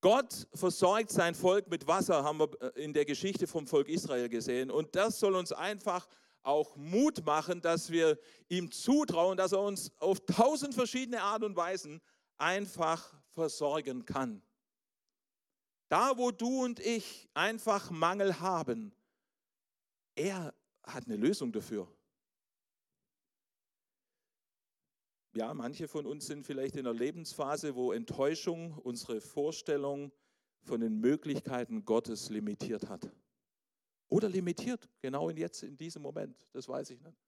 Gott 0.00 0.46
versorgt 0.54 1.10
sein 1.10 1.34
Volk 1.34 1.68
mit 1.68 1.86
Wasser, 1.86 2.22
haben 2.22 2.38
wir 2.38 2.50
äh, 2.62 2.84
in 2.84 2.92
der 2.92 3.04
Geschichte 3.04 3.46
vom 3.46 3.66
Volk 3.66 3.88
Israel 3.88 4.28
gesehen. 4.28 4.70
Und 4.70 4.94
das 4.94 5.18
soll 5.18 5.34
uns 5.34 5.52
einfach 5.52 6.08
auch 6.42 6.76
Mut 6.76 7.24
machen, 7.26 7.60
dass 7.60 7.90
wir 7.90 8.18
ihm 8.48 8.70
zutrauen, 8.70 9.36
dass 9.36 9.50
er 9.50 9.60
uns 9.60 9.90
auf 9.98 10.20
tausend 10.20 10.74
verschiedene 10.74 11.22
Art 11.22 11.42
und 11.42 11.56
Weisen 11.56 12.00
einfach 12.36 13.12
versorgen 13.32 14.04
kann. 14.04 14.42
Da, 15.88 16.16
wo 16.16 16.30
du 16.30 16.64
und 16.64 16.78
ich 16.78 17.28
einfach 17.34 17.90
Mangel 17.90 18.38
haben, 18.38 18.94
er 20.14 20.54
hat 20.84 21.06
eine 21.06 21.16
Lösung 21.16 21.50
dafür. 21.50 21.88
Ja, 25.36 25.52
manche 25.52 25.86
von 25.86 26.06
uns 26.06 26.28
sind 26.28 26.46
vielleicht 26.46 26.76
in 26.76 26.86
einer 26.86 26.98
Lebensphase, 26.98 27.74
wo 27.74 27.92
Enttäuschung 27.92 28.72
unsere 28.78 29.20
Vorstellung 29.20 30.10
von 30.62 30.80
den 30.80 30.98
Möglichkeiten 30.98 31.84
Gottes 31.84 32.30
limitiert 32.30 32.88
hat. 32.88 33.10
Oder 34.08 34.30
limitiert, 34.30 34.88
genau 35.02 35.28
in 35.28 35.36
jetzt, 35.36 35.62
in 35.62 35.76
diesem 35.76 36.00
Moment, 36.00 36.48
das 36.54 36.66
weiß 36.66 36.88
ich 36.88 37.02
nicht. 37.02 37.18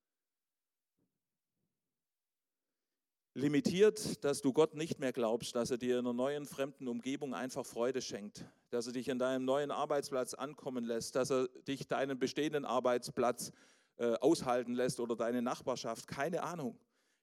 limitiert, 3.35 4.25
dass 4.25 4.41
du 4.41 4.55
Gott 4.55 4.75
nicht 4.75 4.99
mehr 4.99 5.13
glaubst, 5.13 5.55
dass 5.55 5.71
er 5.71 5.77
dir 5.77 5.99
in 5.99 6.07
einer 6.07 6.15
neuen 6.15 6.47
fremden 6.47 6.89
Umgebung 6.89 7.35
einfach 7.35 7.65
Freude 7.65 8.01
schenkt, 8.01 8.45
dass 8.71 8.87
er 8.87 8.95
dich 8.95 9.09
in 9.09 9.19
deinem 9.19 9.45
neuen 9.45 9.71
Arbeitsplatz 9.71 10.33
ankommen 10.33 10.85
lässt, 10.85 11.15
dass 11.15 11.31
er 11.31 11.47
dich 11.69 11.87
deinen 11.87 12.19
bestehenden 12.19 12.65
Arbeitsplatz 12.65 13.53
äh, 13.99 14.15
aushalten 14.15 14.73
lässt 14.73 14.99
oder 14.99 15.15
deine 15.15 15.43
Nachbarschaft, 15.43 16.09
keine 16.09 16.43
Ahnung. 16.43 16.79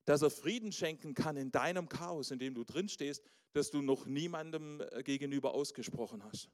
Dass 0.05 0.21
er 0.21 0.29
Frieden 0.29 0.71
schenken 0.71 1.13
kann 1.13 1.35
in 1.35 1.51
deinem 1.51 1.89
Chaos, 1.89 2.31
in 2.31 2.39
dem 2.39 2.53
du 2.53 2.63
drin 2.63 2.87
stehst, 2.87 3.23
das 3.53 3.71
du 3.71 3.81
noch 3.81 4.05
niemandem 4.05 4.81
äh, 4.91 5.03
gegenüber 5.03 5.53
ausgesprochen 5.53 6.23
hast. 6.23 6.49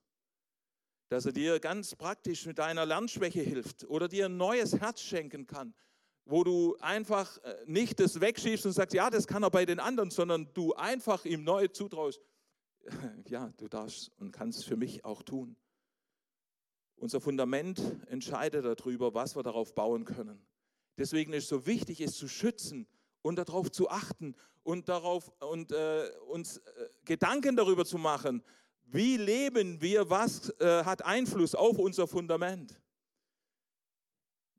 Dass 1.10 1.26
er 1.26 1.34
dir 1.34 1.60
ganz 1.60 1.96
praktisch 1.96 2.46
mit 2.46 2.60
deiner 2.60 2.86
Lernschwäche 2.86 3.42
hilft 3.42 3.84
oder 3.86 4.08
dir 4.08 4.28
ein 4.28 4.38
neues 4.38 4.80
Herz 4.80 5.02
schenken 5.02 5.48
kann, 5.48 5.74
wo 6.26 6.44
du 6.44 6.78
einfach 6.80 7.38
äh, 7.40 7.56
nicht 7.66 8.00
das 8.00 8.22
wegschiebst 8.22 8.66
und 8.66 8.72
sagst, 8.72 8.94
ja, 8.94 9.10
das 9.10 9.28
kann 9.28 9.44
er 9.44 9.50
bei 9.50 9.66
den 9.66 9.80
anderen, 9.80 10.12
sondern 10.12 10.54
du 10.54 10.74
einfach 10.76 11.26
ihm 11.26 11.44
neu 11.44 11.68
zutraust, 11.68 12.22
ja, 13.28 13.52
du 13.58 13.68
darfst 13.68 14.12
und 14.18 14.32
kannst 14.32 14.66
für 14.66 14.78
mich 14.78 15.04
auch 15.04 15.24
tun. 15.24 15.56
Unser 16.96 17.20
Fundament 17.20 17.82
entscheidet 18.08 18.64
darüber, 18.64 19.16
was 19.16 19.36
wir 19.36 19.42
darauf 19.42 19.74
bauen 19.74 20.06
können. 20.06 20.46
Deswegen 21.00 21.34
ist 21.34 21.46
es 21.46 21.50
so 21.50 21.66
wichtig, 21.66 22.00
es 22.00 22.16
zu 22.16 22.28
schützen 22.28 22.88
und 23.22 23.38
darauf 23.38 23.72
zu 23.72 23.90
achten 23.90 24.36
und 24.64 24.90
darauf 24.90 25.32
und 25.40 25.72
äh, 25.72 26.10
uns 26.28 26.58
äh, 26.58 26.90
Gedanken 27.06 27.56
darüber 27.56 27.86
zu 27.86 27.98
machen, 27.98 28.44
wie 28.86 29.18
leben 29.18 29.82
wir, 29.82 30.10
was 30.10 30.50
äh, 30.60 30.84
hat 30.84 31.04
Einfluss 31.04 31.56
auf 31.56 31.78
unser 31.78 32.08
Fundament. 32.08 32.80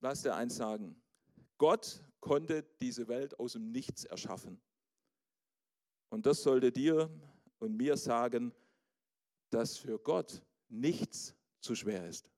Lass 0.01 0.22
dir 0.22 0.35
eins 0.35 0.57
sagen, 0.57 1.01
Gott 1.59 2.03
konnte 2.20 2.64
diese 2.81 3.09
Welt 3.09 3.38
aus 3.38 3.53
dem 3.53 3.70
Nichts 3.70 4.05
erschaffen. 4.05 4.61
Und 6.09 6.27
das 6.27 6.42
sollte 6.42 6.72
dir 6.72 7.11
und 7.59 7.77
mir 7.77 7.96
sagen, 7.96 8.53
dass 9.51 9.77
für 9.77 9.98
Gott 9.98 10.42
nichts 10.68 11.35
zu 11.61 11.75
schwer 11.75 12.09
ist. 12.09 12.31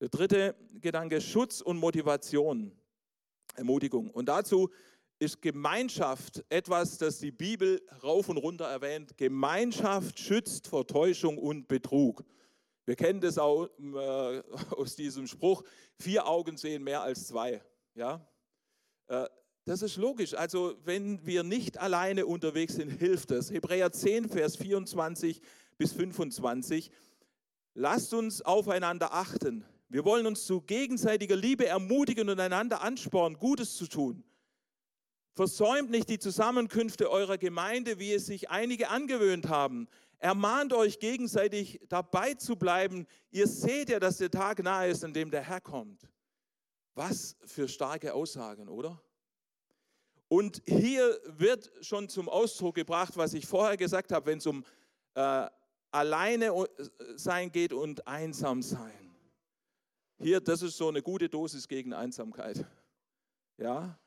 Der 0.00 0.08
dritte 0.08 0.56
Gedanke, 0.80 1.20
Schutz 1.20 1.60
und 1.60 1.78
Motivation, 1.78 2.76
Ermutigung. 3.54 4.10
Und 4.10 4.26
dazu 4.26 4.70
ist 5.18 5.40
Gemeinschaft 5.40 6.44
etwas, 6.48 6.98
das 6.98 7.18
die 7.18 7.30
Bibel 7.30 7.80
rauf 8.02 8.28
und 8.28 8.38
runter 8.38 8.64
erwähnt. 8.64 9.16
Gemeinschaft 9.16 10.18
schützt 10.18 10.66
vor 10.66 10.86
Täuschung 10.86 11.38
und 11.38 11.68
Betrug. 11.68 12.24
Wir 12.84 12.96
kennen 12.96 13.20
das 13.20 13.38
auch 13.38 13.68
äh, 13.78 14.42
aus 14.76 14.96
diesem 14.96 15.26
Spruch, 15.26 15.62
vier 15.98 16.26
Augen 16.26 16.56
sehen 16.56 16.82
mehr 16.82 17.02
als 17.02 17.28
zwei. 17.28 17.62
Ja? 17.94 18.26
Äh, 19.06 19.26
das 19.64 19.82
ist 19.82 19.96
logisch. 19.96 20.34
Also 20.34 20.74
wenn 20.84 21.24
wir 21.24 21.44
nicht 21.44 21.78
alleine 21.78 22.26
unterwegs 22.26 22.74
sind, 22.74 22.90
hilft 22.90 23.30
es. 23.30 23.52
Hebräer 23.52 23.92
10, 23.92 24.28
Vers 24.28 24.56
24 24.56 25.40
bis 25.78 25.92
25. 25.92 26.90
Lasst 27.74 28.12
uns 28.12 28.42
aufeinander 28.42 29.14
achten. 29.14 29.64
Wir 29.92 30.06
wollen 30.06 30.24
uns 30.24 30.46
zu 30.46 30.62
gegenseitiger 30.62 31.36
Liebe 31.36 31.66
ermutigen 31.66 32.30
und 32.30 32.40
einander 32.40 32.80
anspornen, 32.80 33.38
Gutes 33.38 33.76
zu 33.76 33.86
tun. 33.86 34.24
Versäumt 35.34 35.90
nicht 35.90 36.08
die 36.08 36.18
Zusammenkünfte 36.18 37.10
eurer 37.10 37.36
Gemeinde, 37.36 37.98
wie 37.98 38.14
es 38.14 38.24
sich 38.24 38.48
einige 38.48 38.88
angewöhnt 38.88 39.50
haben. 39.50 39.88
Ermahnt 40.18 40.72
euch 40.72 40.98
gegenseitig 40.98 41.78
dabei 41.90 42.32
zu 42.32 42.56
bleiben. 42.56 43.06
Ihr 43.30 43.46
seht 43.46 43.90
ja, 43.90 44.00
dass 44.00 44.16
der 44.16 44.30
Tag 44.30 44.62
nahe 44.62 44.88
ist, 44.88 45.04
an 45.04 45.12
dem 45.12 45.30
der 45.30 45.42
Herr 45.42 45.60
kommt. 45.60 46.08
Was 46.94 47.36
für 47.44 47.68
starke 47.68 48.14
Aussagen, 48.14 48.70
oder? 48.70 48.98
Und 50.28 50.62
hier 50.64 51.20
wird 51.26 51.70
schon 51.82 52.08
zum 52.08 52.30
Ausdruck 52.30 52.76
gebracht, 52.76 53.18
was 53.18 53.34
ich 53.34 53.46
vorher 53.46 53.76
gesagt 53.76 54.10
habe, 54.10 54.24
wenn 54.24 54.38
es 54.38 54.46
um 54.46 54.64
äh, 55.16 55.46
alleine 55.90 56.66
sein 57.16 57.52
geht 57.52 57.74
und 57.74 58.06
einsam 58.06 58.62
sein. 58.62 59.01
Hier, 60.22 60.40
das 60.40 60.62
ist 60.62 60.76
so 60.76 60.88
eine 60.88 61.02
gute 61.02 61.28
Dosis 61.28 61.66
gegen 61.66 61.92
Einsamkeit. 61.92 62.64
Ja, 63.58 63.98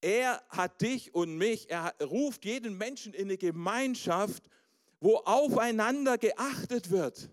er 0.00 0.42
hat 0.48 0.80
dich 0.80 1.12
und 1.12 1.36
mich, 1.36 1.70
er 1.70 1.94
ruft 2.00 2.44
jeden 2.44 2.78
Menschen 2.78 3.12
in 3.12 3.24
eine 3.24 3.36
Gemeinschaft, 3.36 4.48
wo 5.00 5.16
aufeinander 5.16 6.18
geachtet 6.18 6.90
wird, 6.90 7.30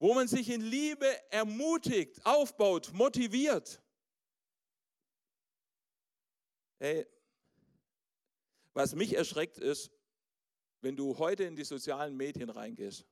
wo 0.00 0.14
man 0.14 0.26
sich 0.26 0.50
in 0.50 0.60
Liebe 0.62 1.06
ermutigt, 1.30 2.20
aufbaut, 2.24 2.92
motiviert. 2.92 3.80
Hey, 6.80 7.06
was 8.72 8.96
mich 8.96 9.14
erschreckt 9.14 9.58
ist, 9.58 9.92
wenn 10.80 10.96
du 10.96 11.18
heute 11.18 11.44
in 11.44 11.54
die 11.54 11.64
sozialen 11.64 12.16
Medien 12.16 12.50
reingehst, 12.50 13.06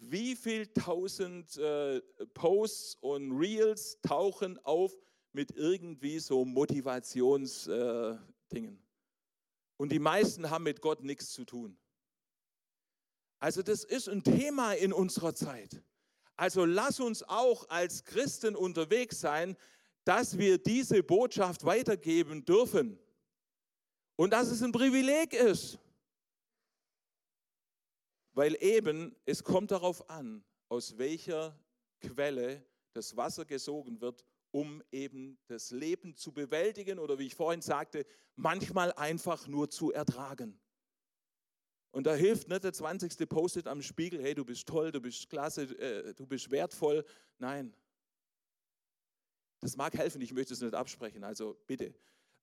wie 0.00 0.34
viel 0.34 0.66
tausend 0.68 1.56
äh, 1.58 2.00
Posts 2.34 2.96
und 3.00 3.32
Reels 3.32 3.98
tauchen 4.02 4.58
auf 4.64 4.96
mit 5.32 5.52
irgendwie 5.52 6.18
so 6.18 6.44
Motivationsdingen. 6.44 8.10
Äh, 8.50 8.78
und 9.76 9.92
die 9.92 9.98
meisten 9.98 10.50
haben 10.50 10.64
mit 10.64 10.80
Gott 10.80 11.02
nichts 11.02 11.32
zu 11.32 11.44
tun. 11.44 11.76
Also 13.38 13.62
das 13.62 13.84
ist 13.84 14.08
ein 14.08 14.22
Thema 14.22 14.72
in 14.72 14.92
unserer 14.92 15.34
Zeit. 15.34 15.82
Also 16.36 16.64
lass 16.64 17.00
uns 17.00 17.22
auch 17.22 17.68
als 17.68 18.04
Christen 18.04 18.56
unterwegs 18.56 19.20
sein, 19.20 19.56
dass 20.04 20.38
wir 20.38 20.58
diese 20.58 21.02
Botschaft 21.02 21.64
weitergeben 21.64 22.44
dürfen. 22.44 22.98
Und 24.16 24.32
dass 24.32 24.48
es 24.48 24.62
ein 24.62 24.72
Privileg 24.72 25.32
ist. 25.32 25.78
Weil 28.40 28.56
eben 28.62 29.14
es 29.26 29.44
kommt 29.44 29.70
darauf 29.70 30.08
an, 30.08 30.42
aus 30.70 30.96
welcher 30.96 31.60
Quelle 32.00 32.64
das 32.94 33.14
Wasser 33.14 33.44
gesogen 33.44 34.00
wird, 34.00 34.24
um 34.50 34.82
eben 34.90 35.38
das 35.46 35.72
Leben 35.72 36.16
zu 36.16 36.32
bewältigen 36.32 36.98
oder 36.98 37.18
wie 37.18 37.26
ich 37.26 37.34
vorhin 37.34 37.60
sagte, 37.60 38.06
manchmal 38.36 38.94
einfach 38.94 39.46
nur 39.46 39.68
zu 39.68 39.92
ertragen. 39.92 40.58
Und 41.90 42.06
da 42.06 42.14
hilft 42.14 42.48
nicht 42.48 42.64
der 42.64 42.72
20. 42.72 43.28
Post-it 43.28 43.66
am 43.68 43.82
Spiegel, 43.82 44.22
hey, 44.22 44.34
du 44.34 44.46
bist 44.46 44.66
toll, 44.66 44.90
du 44.90 45.02
bist 45.02 45.28
klasse, 45.28 45.64
äh, 45.78 46.14
du 46.14 46.26
bist 46.26 46.50
wertvoll. 46.50 47.04
Nein. 47.36 47.74
Das 49.58 49.76
mag 49.76 49.92
helfen, 49.98 50.22
ich 50.22 50.32
möchte 50.32 50.54
es 50.54 50.62
nicht 50.62 50.72
absprechen, 50.72 51.24
also 51.24 51.58
bitte. 51.66 51.94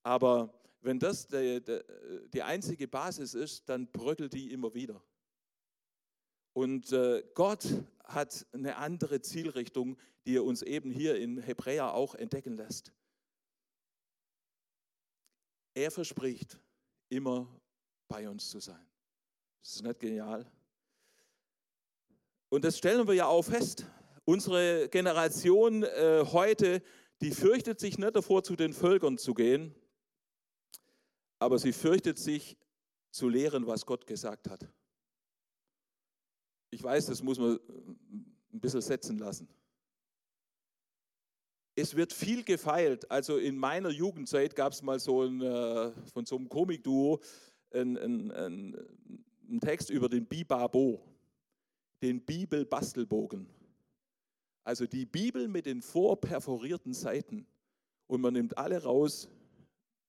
Aber 0.04 0.62
wenn 0.80 1.00
das 1.00 1.26
die, 1.26 1.60
die 2.32 2.42
einzige 2.44 2.86
Basis 2.86 3.34
ist, 3.34 3.68
dann 3.68 3.90
bröckelt 3.90 4.32
die 4.32 4.52
immer 4.52 4.72
wieder. 4.72 5.02
Und 6.58 6.90
äh, 6.90 7.22
Gott 7.34 7.68
hat 8.02 8.44
eine 8.52 8.78
andere 8.78 9.22
Zielrichtung, 9.22 9.96
die 10.26 10.38
er 10.38 10.44
uns 10.44 10.62
eben 10.62 10.90
hier 10.90 11.14
in 11.14 11.38
Hebräer 11.38 11.94
auch 11.94 12.16
entdecken 12.16 12.56
lässt. 12.56 12.92
Er 15.72 15.92
verspricht, 15.92 16.58
immer 17.10 17.46
bei 18.08 18.28
uns 18.28 18.50
zu 18.50 18.58
sein. 18.58 18.84
Das 19.62 19.76
ist 19.76 19.84
nicht 19.84 20.00
genial. 20.00 20.50
Und 22.48 22.64
das 22.64 22.76
stellen 22.76 23.06
wir 23.06 23.14
ja 23.14 23.26
auch 23.26 23.44
fest. 23.44 23.86
Unsere 24.24 24.88
Generation 24.88 25.84
äh, 25.84 26.24
heute, 26.32 26.82
die 27.20 27.30
fürchtet 27.30 27.78
sich 27.78 27.98
nicht 27.98 28.16
davor, 28.16 28.42
zu 28.42 28.56
den 28.56 28.72
Völkern 28.72 29.16
zu 29.16 29.32
gehen, 29.32 29.76
aber 31.38 31.60
sie 31.60 31.72
fürchtet 31.72 32.18
sich 32.18 32.58
zu 33.12 33.28
lehren, 33.28 33.68
was 33.68 33.86
Gott 33.86 34.08
gesagt 34.08 34.50
hat. 34.50 34.68
Ich 36.70 36.82
weiß, 36.82 37.06
das 37.06 37.22
muss 37.22 37.38
man 37.38 37.56
äh, 37.56 37.58
ein 38.52 38.60
bisschen 38.60 38.80
setzen 38.80 39.18
lassen. 39.18 39.48
Es 41.74 41.94
wird 41.94 42.12
viel 42.12 42.42
gefeilt. 42.42 43.10
Also 43.10 43.36
in 43.38 43.56
meiner 43.56 43.90
Jugendzeit 43.90 44.56
gab 44.56 44.72
es 44.72 44.82
mal 44.82 44.98
so 44.98 45.22
ein, 45.22 45.40
äh, 45.40 45.92
von 46.12 46.26
so 46.26 46.36
einem 46.36 46.48
Komikduo 46.48 47.20
einen 47.72 48.32
ein 49.48 49.60
Text 49.60 49.90
über 49.90 50.08
den 50.08 50.26
Bibabo, 50.26 51.02
den 52.02 52.20
Bibelbastelbogen. 52.20 53.46
Also 54.64 54.86
die 54.86 55.06
Bibel 55.06 55.48
mit 55.48 55.66
den 55.66 55.80
vorperforierten 55.80 56.92
Seiten. 56.92 57.46
Und 58.06 58.20
man 58.20 58.34
nimmt 58.34 58.56
alle 58.56 58.82
raus, 58.82 59.28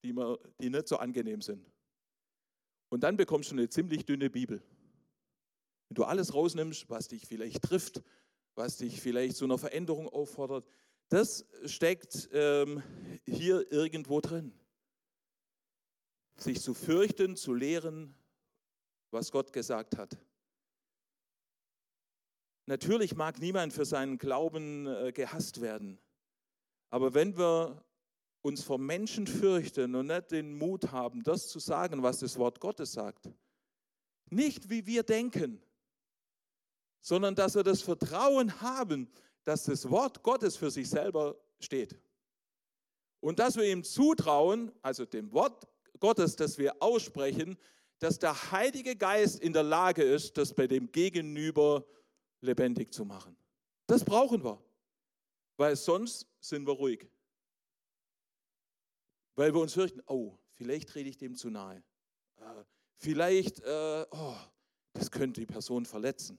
die, 0.03 0.13
man, 0.13 0.37
die 0.61 0.69
nicht 0.69 0.87
so 0.87 0.97
angenehm 0.97 1.41
sind. 1.41 1.65
Und 2.89 3.03
dann 3.03 3.17
bekommst 3.17 3.51
du 3.51 3.55
eine 3.55 3.69
ziemlich 3.69 4.05
dünne 4.05 4.29
Bibel. 4.29 4.61
Wenn 5.89 5.95
du 5.95 6.04
alles 6.04 6.34
rausnimmst, 6.34 6.89
was 6.89 7.08
dich 7.08 7.25
vielleicht 7.25 7.63
trifft, 7.63 8.02
was 8.56 8.78
dich 8.78 9.02
vielleicht 9.02 9.36
zu 9.36 9.45
einer 9.45 9.58
Veränderung 9.58 10.08
auffordert, 10.08 10.65
das 11.10 11.45
steckt 11.65 12.30
ähm, 12.32 12.84
hier 13.25 13.71
irgendwo 13.71 14.21
drin. 14.21 14.54
Sich 16.38 16.62
zu 16.62 16.73
fürchten, 16.73 17.36
zu 17.36 17.54
lehren, 17.54 18.15
was 19.10 19.32
Gott 19.32 19.52
gesagt 19.52 19.97
hat. 19.97 20.17
Natürlich 22.67 23.15
mag 23.15 23.39
niemand 23.39 23.73
für 23.73 23.86
seinen 23.86 24.19
Glauben 24.19 24.86
äh, 24.86 25.12
gehasst 25.12 25.60
werden, 25.60 25.99
aber 26.91 27.15
wenn 27.15 27.36
wir 27.36 27.84
uns 28.41 28.63
vor 28.63 28.78
Menschen 28.78 29.25
fürchten 29.25 29.95
und 29.95 30.08
nicht 30.08 30.32
den 30.32 30.56
Mut 30.56 30.91
haben, 30.91 31.23
das 31.23 31.49
zu 31.49 31.60
sagen, 31.60 32.04
was 32.04 32.19
das 32.19 32.38
Wort 32.38 32.60
Gottes 32.60 32.93
sagt, 32.93 33.30
nicht 34.30 34.69
wie 34.69 34.86
wir 34.86 35.04
denken, 35.04 35.62
sondern 37.01 37.35
dass 37.35 37.55
wir 37.55 37.63
das 37.63 37.81
Vertrauen 37.81 38.62
haben, 38.62 39.09
dass 39.43 39.63
das 39.63 39.89
Wort 39.89 40.23
Gottes 40.23 40.55
für 40.55 40.71
sich 40.71 40.89
selber 40.89 41.38
steht. 41.59 41.99
Und 43.19 43.39
dass 43.39 43.55
wir 43.55 43.65
ihm 43.65 43.83
zutrauen, 43.83 44.71
also 44.81 45.05
dem 45.05 45.31
Wort 45.33 45.67
Gottes, 45.99 46.35
das 46.35 46.57
wir 46.57 46.81
aussprechen, 46.81 47.57
dass 47.99 48.17
der 48.19 48.51
Heilige 48.51 48.95
Geist 48.95 49.39
in 49.39 49.51
der 49.51 49.63
Lage 49.63 50.03
ist, 50.03 50.38
das 50.38 50.53
bei 50.53 50.67
dem 50.67 50.91
Gegenüber 50.91 51.85
lebendig 52.41 52.93
zu 52.93 53.03
machen. 53.03 53.35
Das 53.88 54.05
brauchen 54.05 54.43
wir, 54.43 54.63
weil 55.57 55.75
sonst 55.75 56.27
sind 56.39 56.65
wir 56.65 56.73
ruhig. 56.73 57.09
Weil 59.35 59.53
wir 59.53 59.62
uns 59.62 59.73
fürchten, 59.73 60.01
oh, 60.05 60.38
vielleicht 60.53 60.93
rede 60.95 61.09
ich 61.09 61.17
dem 61.17 61.35
zu 61.35 61.49
nahe. 61.49 61.83
Äh, 62.38 62.63
vielleicht, 62.97 63.59
äh, 63.62 64.05
oh, 64.12 64.35
das 64.93 65.12
könnte 65.12 65.41
die 65.41 65.45
Person 65.45 65.85
verletzen. 65.85 66.38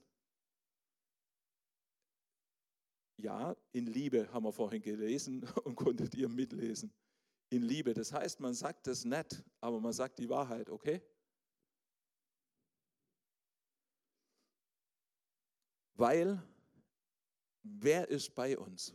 Ja, 3.23 3.55
in 3.73 3.87
Liebe 3.87 4.33
haben 4.33 4.45
wir 4.45 4.53
vorhin 4.53 4.81
gelesen 4.81 5.43
und 5.65 5.77
konntet 5.77 6.15
ihr 6.15 6.29
mitlesen. 6.29 6.93
In 7.51 7.63
Liebe. 7.63 7.93
Das 7.93 8.13
heißt, 8.13 8.41
man 8.41 8.55
sagt 8.55 8.87
das 8.87 9.05
nett, 9.05 9.45
aber 9.61 9.81
man 9.81 9.93
sagt 9.93 10.19
die 10.19 10.29
Wahrheit, 10.29 10.71
okay? 10.71 11.03
Weil, 15.95 16.43
wer 17.63 18.09
ist 18.09 18.35
bei 18.35 18.57
uns? 18.57 18.95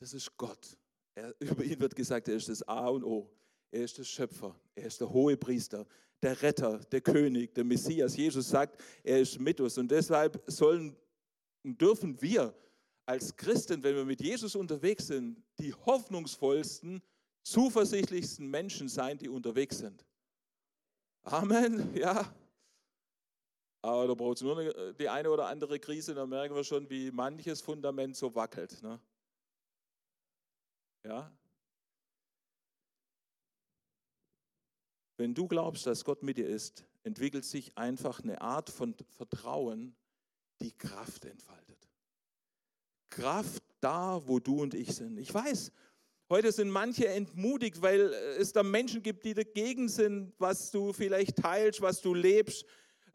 Das 0.00 0.12
ist 0.12 0.36
Gott. 0.36 0.76
Er, 1.14 1.34
über 1.40 1.62
ihn 1.62 1.78
wird 1.78 1.94
gesagt, 1.94 2.26
er 2.28 2.36
ist 2.36 2.48
das 2.48 2.66
A 2.66 2.88
und 2.88 3.04
O. 3.04 3.30
Er 3.70 3.84
ist 3.84 3.98
der 3.98 4.04
Schöpfer. 4.04 4.58
Er 4.74 4.86
ist 4.86 5.00
der 5.00 5.10
hohe 5.10 5.36
Priester, 5.36 5.86
der 6.20 6.40
Retter, 6.42 6.78
der 6.78 7.02
König, 7.02 7.54
der 7.54 7.64
Messias. 7.64 8.16
Jesus 8.16 8.48
sagt, 8.48 8.82
er 9.04 9.20
ist 9.20 9.38
mit 9.38 9.60
uns. 9.60 9.78
Und 9.78 9.88
deshalb 9.88 10.42
sollen 10.46 10.96
dürfen 11.62 12.20
wir 12.20 12.54
als 13.08 13.34
Christen, 13.34 13.82
wenn 13.82 13.96
wir 13.96 14.04
mit 14.04 14.20
Jesus 14.20 14.54
unterwegs 14.54 15.06
sind, 15.06 15.42
die 15.58 15.72
hoffnungsvollsten, 15.72 17.02
zuversichtlichsten 17.42 18.50
Menschen 18.50 18.90
sein, 18.90 19.16
die 19.16 19.30
unterwegs 19.30 19.78
sind. 19.78 20.04
Amen, 21.22 21.94
ja. 21.96 22.30
Aber 23.80 24.08
da 24.08 24.14
braucht 24.14 24.36
es 24.36 24.42
nur 24.42 24.92
die 24.92 25.08
eine 25.08 25.30
oder 25.30 25.46
andere 25.46 25.80
Krise, 25.80 26.14
dann 26.14 26.28
merken 26.28 26.54
wir 26.54 26.64
schon, 26.64 26.90
wie 26.90 27.10
manches 27.10 27.62
Fundament 27.62 28.14
so 28.14 28.34
wackelt. 28.34 28.82
Ne? 28.82 29.00
Ja. 31.06 31.32
Wenn 35.16 35.32
du 35.32 35.48
glaubst, 35.48 35.86
dass 35.86 36.04
Gott 36.04 36.22
mit 36.22 36.36
dir 36.36 36.46
ist, 36.46 36.84
entwickelt 37.04 37.46
sich 37.46 37.76
einfach 37.78 38.20
eine 38.22 38.42
Art 38.42 38.68
von 38.68 38.94
Vertrauen, 39.16 39.96
die 40.60 40.72
Kraft 40.72 41.24
entfaltet. 41.24 41.77
Kraft 43.18 43.64
da, 43.80 44.22
wo 44.26 44.38
du 44.38 44.62
und 44.62 44.74
ich 44.74 44.94
sind. 44.94 45.18
Ich 45.18 45.34
weiß, 45.34 45.72
heute 46.30 46.52
sind 46.52 46.70
manche 46.70 47.08
entmutigt, 47.08 47.82
weil 47.82 48.12
es 48.38 48.52
da 48.52 48.62
Menschen 48.62 49.02
gibt, 49.02 49.24
die 49.24 49.34
dagegen 49.34 49.88
sind, 49.88 50.32
was 50.38 50.70
du 50.70 50.92
vielleicht 50.92 51.36
teilst, 51.36 51.80
was 51.80 52.00
du 52.00 52.14
lebst. 52.14 52.64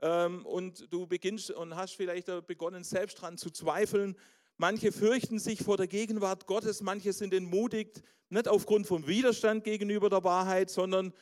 Ähm, 0.01 0.45
und 0.45 0.91
du 0.91 1.07
beginnst 1.07 1.51
und 1.51 1.77
hast 1.77 1.95
vielleicht 1.95 2.27
begonnen, 2.47 2.83
selbst 2.83 3.21
dran 3.21 3.37
zu 3.37 3.49
zweifeln. 3.49 4.17
Manche 4.57 4.91
fürchten 4.91 5.39
sich 5.39 5.63
vor 5.63 5.77
der 5.77 5.87
Gegenwart 5.87 6.47
Gottes, 6.47 6.81
manche 6.81 7.13
sind 7.13 7.33
entmutigt, 7.33 8.03
nicht 8.27 8.49
aufgrund 8.49 8.85
vom 8.87 9.07
Widerstand 9.07 9.63
gegenüber 9.63 10.09
der 10.09 10.25
Wahrheit, 10.25 10.69
sondern 10.69 11.13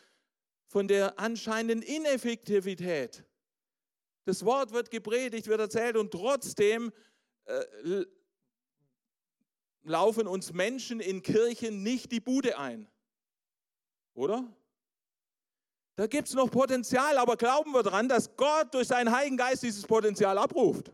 von 0.65 0.87
der 0.87 1.19
anscheinenden 1.19 1.83
Ineffektivität. 1.83 3.23
Das 4.25 4.43
Wort 4.43 4.71
wird 4.71 4.89
gepredigt, 4.89 5.45
wird 5.45 5.59
erzählt 5.59 5.97
und 5.97 6.09
trotzdem 6.09 6.91
äh, 7.45 8.05
laufen 9.83 10.27
uns 10.27 10.53
Menschen 10.53 10.99
in 10.99 11.21
Kirchen 11.21 11.83
nicht 11.83 12.11
die 12.11 12.19
Bude 12.19 12.57
ein. 12.57 12.87
Oder? 14.13 14.45
Da 15.95 16.07
gibt 16.07 16.27
es 16.27 16.33
noch 16.33 16.49
Potenzial, 16.49 17.17
aber 17.17 17.37
glauben 17.37 17.71
wir 17.71 17.83
daran, 17.83 18.09
dass 18.09 18.35
Gott 18.35 18.73
durch 18.73 18.87
seinen 18.87 19.11
Heiligen 19.11 19.37
Geist 19.37 19.63
dieses 19.63 19.85
Potenzial 19.85 20.37
abruft. 20.37 20.91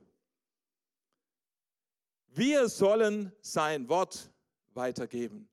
Wir 2.27 2.67
sollen 2.69 3.31
sein 3.41 3.87
Wort 3.89 4.31
weitergeben 4.73 5.49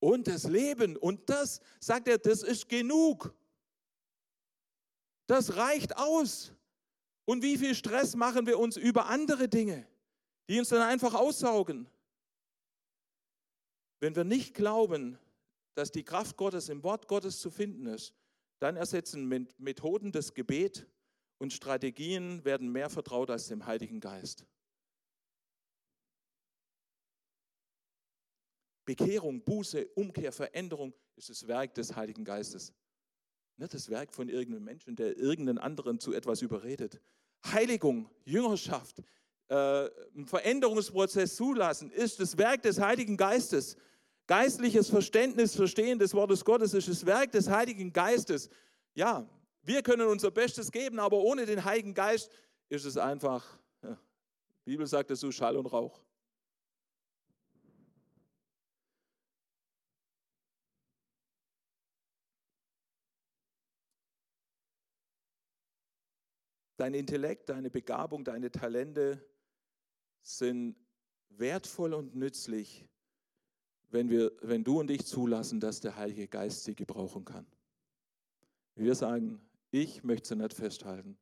und 0.00 0.26
das 0.26 0.44
Leben. 0.44 0.96
Und 0.96 1.28
das, 1.30 1.60
sagt 1.80 2.08
er, 2.08 2.18
das 2.18 2.42
ist 2.42 2.68
genug. 2.68 3.34
Das 5.26 5.56
reicht 5.56 5.96
aus. 5.96 6.52
Und 7.24 7.42
wie 7.42 7.58
viel 7.58 7.74
Stress 7.74 8.14
machen 8.14 8.46
wir 8.46 8.58
uns 8.58 8.76
über 8.76 9.06
andere 9.06 9.48
Dinge, 9.48 9.86
die 10.48 10.58
uns 10.58 10.68
dann 10.68 10.82
einfach 10.82 11.14
aussaugen? 11.14 11.88
Wenn 14.00 14.14
wir 14.14 14.24
nicht 14.24 14.54
glauben, 14.54 15.18
dass 15.74 15.90
die 15.90 16.04
Kraft 16.04 16.36
Gottes 16.36 16.68
im 16.68 16.82
Wort 16.82 17.08
Gottes 17.08 17.40
zu 17.40 17.50
finden 17.50 17.86
ist, 17.86 18.14
dann 18.58 18.76
ersetzen 18.76 19.26
Methoden 19.58 20.12
des 20.12 20.34
Gebet 20.34 20.86
und 21.38 21.52
Strategien 21.52 22.44
werden 22.44 22.70
mehr 22.72 22.88
vertraut 22.88 23.30
als 23.30 23.48
dem 23.48 23.66
Heiligen 23.66 24.00
Geist. 24.00 24.46
Bekehrung, 28.86 29.42
Buße, 29.42 29.88
Umkehr, 29.94 30.32
Veränderung 30.32 30.94
ist 31.16 31.28
das 31.28 31.46
Werk 31.46 31.74
des 31.74 31.96
Heiligen 31.96 32.24
Geistes. 32.24 32.72
Nicht 33.56 33.74
das 33.74 33.90
Werk 33.90 34.14
von 34.14 34.28
irgendeinem 34.28 34.64
Menschen, 34.64 34.96
der 34.96 35.16
irgendeinen 35.16 35.58
anderen 35.58 35.98
zu 35.98 36.12
etwas 36.12 36.40
überredet. 36.40 37.00
Heiligung, 37.44 38.08
Jüngerschaft, 38.24 39.02
äh, 39.48 39.88
Veränderungsprozess 40.26 41.36
zulassen, 41.36 41.90
ist 41.90 42.20
das 42.20 42.36
Werk 42.36 42.62
des 42.62 42.80
Heiligen 42.80 43.16
Geistes. 43.16 43.76
Geistliches 44.26 44.90
Verständnis, 44.90 45.54
Verstehen 45.54 45.98
des 45.98 46.12
Wortes 46.14 46.44
Gottes 46.44 46.74
ist 46.74 46.88
das 46.88 47.06
Werk 47.06 47.30
des 47.30 47.48
Heiligen 47.48 47.92
Geistes. 47.92 48.50
Ja, 48.94 49.28
wir 49.62 49.82
können 49.82 50.08
unser 50.08 50.32
Bestes 50.32 50.72
geben, 50.72 50.98
aber 50.98 51.18
ohne 51.18 51.46
den 51.46 51.64
Heiligen 51.64 51.94
Geist 51.94 52.30
ist 52.68 52.84
es 52.84 52.96
einfach, 52.96 53.44
ja, 53.82 53.96
die 54.64 54.70
Bibel 54.70 54.86
sagt 54.86 55.12
es 55.12 55.20
so, 55.20 55.30
Schall 55.30 55.56
und 55.56 55.66
Rauch. 55.66 56.00
Dein 66.76 66.94
Intellekt, 66.94 67.48
deine 67.48 67.70
Begabung, 67.70 68.24
deine 68.24 68.50
Talente 68.50 69.24
sind 70.26 70.76
wertvoll 71.28 71.94
und 71.94 72.16
nützlich, 72.16 72.84
wenn, 73.90 74.10
wir, 74.10 74.32
wenn 74.42 74.64
du 74.64 74.80
und 74.80 74.90
ich 74.90 75.06
zulassen, 75.06 75.60
dass 75.60 75.80
der 75.80 75.96
Heilige 75.96 76.26
Geist 76.26 76.64
sie 76.64 76.74
gebrauchen 76.74 77.24
kann. 77.24 77.46
Wir 78.74 78.94
sagen, 78.94 79.40
ich 79.70 80.02
möchte 80.02 80.28
sie 80.28 80.36
nicht 80.36 80.52
festhalten, 80.52 81.16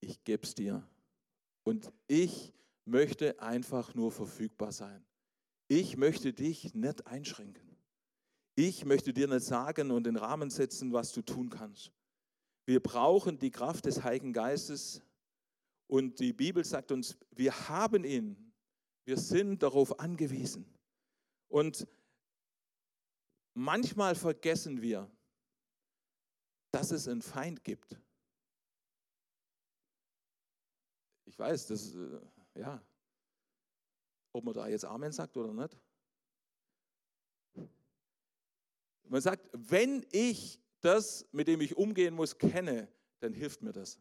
ich 0.00 0.22
gebe 0.24 0.42
es 0.42 0.54
dir. 0.54 0.86
Und 1.64 1.90
ich 2.06 2.52
möchte 2.84 3.40
einfach 3.40 3.94
nur 3.94 4.12
verfügbar 4.12 4.70
sein. 4.70 5.04
Ich 5.66 5.96
möchte 5.96 6.32
dich 6.32 6.74
nicht 6.74 7.06
einschränken. 7.06 7.76
Ich 8.54 8.84
möchte 8.84 9.12
dir 9.12 9.26
nicht 9.26 9.44
sagen 9.44 9.90
und 9.90 10.04
den 10.04 10.16
Rahmen 10.16 10.50
setzen, 10.50 10.92
was 10.92 11.12
du 11.12 11.22
tun 11.22 11.50
kannst. 11.50 11.90
Wir 12.66 12.80
brauchen 12.80 13.38
die 13.38 13.50
Kraft 13.50 13.86
des 13.86 14.04
Heiligen 14.04 14.32
Geistes 14.32 15.02
und 15.86 16.18
die 16.18 16.32
Bibel 16.32 16.64
sagt 16.64 16.92
uns, 16.92 17.16
wir 17.30 17.68
haben 17.68 18.04
ihn. 18.04 18.52
Wir 19.04 19.16
sind 19.16 19.62
darauf 19.62 20.00
angewiesen. 20.00 20.66
Und 21.48 21.86
manchmal 23.54 24.14
vergessen 24.16 24.82
wir, 24.82 25.10
dass 26.72 26.90
es 26.90 27.06
einen 27.06 27.22
Feind 27.22 27.62
gibt. 27.62 27.96
Ich 31.24 31.38
weiß, 31.38 31.68
das 31.68 31.94
äh, 31.94 32.20
ja, 32.54 32.82
ob 34.32 34.44
man 34.44 34.54
da 34.54 34.68
jetzt 34.68 34.84
Amen 34.84 35.12
sagt 35.12 35.36
oder 35.36 35.52
nicht. 35.52 35.78
Man 39.04 39.20
sagt, 39.20 39.48
wenn 39.52 40.04
ich 40.10 40.60
das, 40.80 41.26
mit 41.32 41.48
dem 41.48 41.60
ich 41.60 41.76
umgehen 41.76 42.14
muss, 42.14 42.36
kenne, 42.36 42.92
dann 43.20 43.32
hilft 43.32 43.62
mir 43.62 43.72
das. 43.72 43.98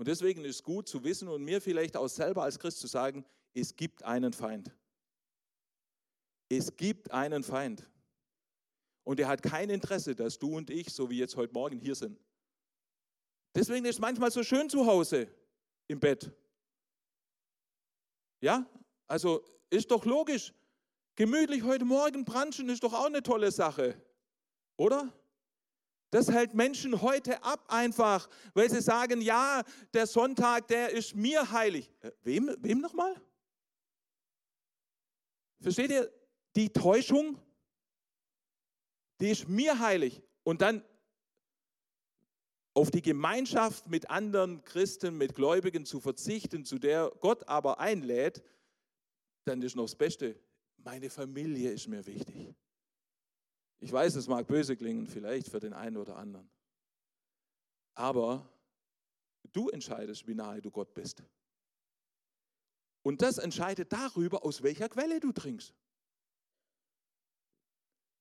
Und 0.00 0.08
deswegen 0.08 0.46
ist 0.46 0.56
es 0.56 0.62
gut 0.62 0.88
zu 0.88 1.04
wissen 1.04 1.28
und 1.28 1.44
mir 1.44 1.60
vielleicht 1.60 1.94
auch 1.94 2.08
selber 2.08 2.42
als 2.44 2.58
Christ 2.58 2.78
zu 2.78 2.86
sagen, 2.86 3.22
es 3.52 3.76
gibt 3.76 4.02
einen 4.02 4.32
Feind. 4.32 4.74
Es 6.48 6.74
gibt 6.74 7.10
einen 7.10 7.42
Feind. 7.42 7.86
Und 9.04 9.20
er 9.20 9.28
hat 9.28 9.42
kein 9.42 9.68
Interesse, 9.68 10.14
dass 10.14 10.38
du 10.38 10.56
und 10.56 10.70
ich, 10.70 10.88
so 10.88 11.10
wie 11.10 11.18
jetzt 11.18 11.36
heute 11.36 11.52
Morgen, 11.52 11.78
hier 11.78 11.94
sind. 11.94 12.18
Deswegen 13.54 13.84
ist 13.84 13.96
es 13.96 14.00
manchmal 14.00 14.30
so 14.30 14.42
schön 14.42 14.70
zu 14.70 14.86
Hause 14.86 15.28
im 15.86 16.00
Bett. 16.00 16.32
Ja, 18.40 18.64
also 19.06 19.44
ist 19.68 19.90
doch 19.90 20.06
logisch. 20.06 20.54
Gemütlich 21.14 21.62
heute 21.62 21.84
Morgen 21.84 22.24
branchen 22.24 22.70
ist 22.70 22.82
doch 22.84 22.94
auch 22.94 23.04
eine 23.04 23.22
tolle 23.22 23.50
Sache, 23.50 24.00
oder? 24.78 25.12
Das 26.10 26.30
hält 26.30 26.54
Menschen 26.54 27.02
heute 27.02 27.42
ab 27.44 27.64
einfach, 27.68 28.28
weil 28.54 28.68
sie 28.68 28.82
sagen, 28.82 29.20
ja, 29.20 29.62
der 29.94 30.06
Sonntag, 30.06 30.66
der 30.68 30.90
ist 30.90 31.14
mir 31.14 31.50
heilig. 31.52 31.92
Äh, 32.00 32.10
wem, 32.22 32.56
wem 32.58 32.80
nochmal? 32.80 33.14
Versteht 35.60 35.90
ihr 35.90 36.12
die 36.56 36.72
Täuschung? 36.72 37.38
Die 39.20 39.30
ist 39.30 39.48
mir 39.48 39.78
heilig. 39.78 40.22
Und 40.42 40.62
dann 40.62 40.82
auf 42.74 42.90
die 42.90 43.02
Gemeinschaft 43.02 43.88
mit 43.88 44.10
anderen 44.10 44.64
Christen, 44.64 45.16
mit 45.16 45.34
Gläubigen 45.34 45.84
zu 45.84 46.00
verzichten, 46.00 46.64
zu 46.64 46.78
der 46.78 47.12
Gott 47.20 47.46
aber 47.48 47.78
einlädt, 47.78 48.42
dann 49.44 49.62
ist 49.62 49.76
noch 49.76 49.84
das 49.84 49.96
Beste. 49.96 50.40
Meine 50.78 51.10
Familie 51.10 51.70
ist 51.70 51.88
mir 51.88 52.04
wichtig. 52.06 52.54
Ich 53.80 53.90
weiß, 53.90 54.14
es 54.16 54.28
mag 54.28 54.46
böse 54.46 54.76
klingen, 54.76 55.06
vielleicht 55.06 55.48
für 55.48 55.58
den 55.58 55.72
einen 55.72 55.96
oder 55.96 56.16
anderen. 56.16 56.48
Aber 57.94 58.48
du 59.52 59.70
entscheidest, 59.70 60.26
wie 60.26 60.34
nahe 60.34 60.60
du 60.60 60.70
Gott 60.70 60.92
bist. 60.94 61.22
Und 63.02 63.22
das 63.22 63.38
entscheidet 63.38 63.92
darüber, 63.92 64.44
aus 64.44 64.62
welcher 64.62 64.88
Quelle 64.90 65.20
du 65.20 65.32
trinkst. 65.32 65.74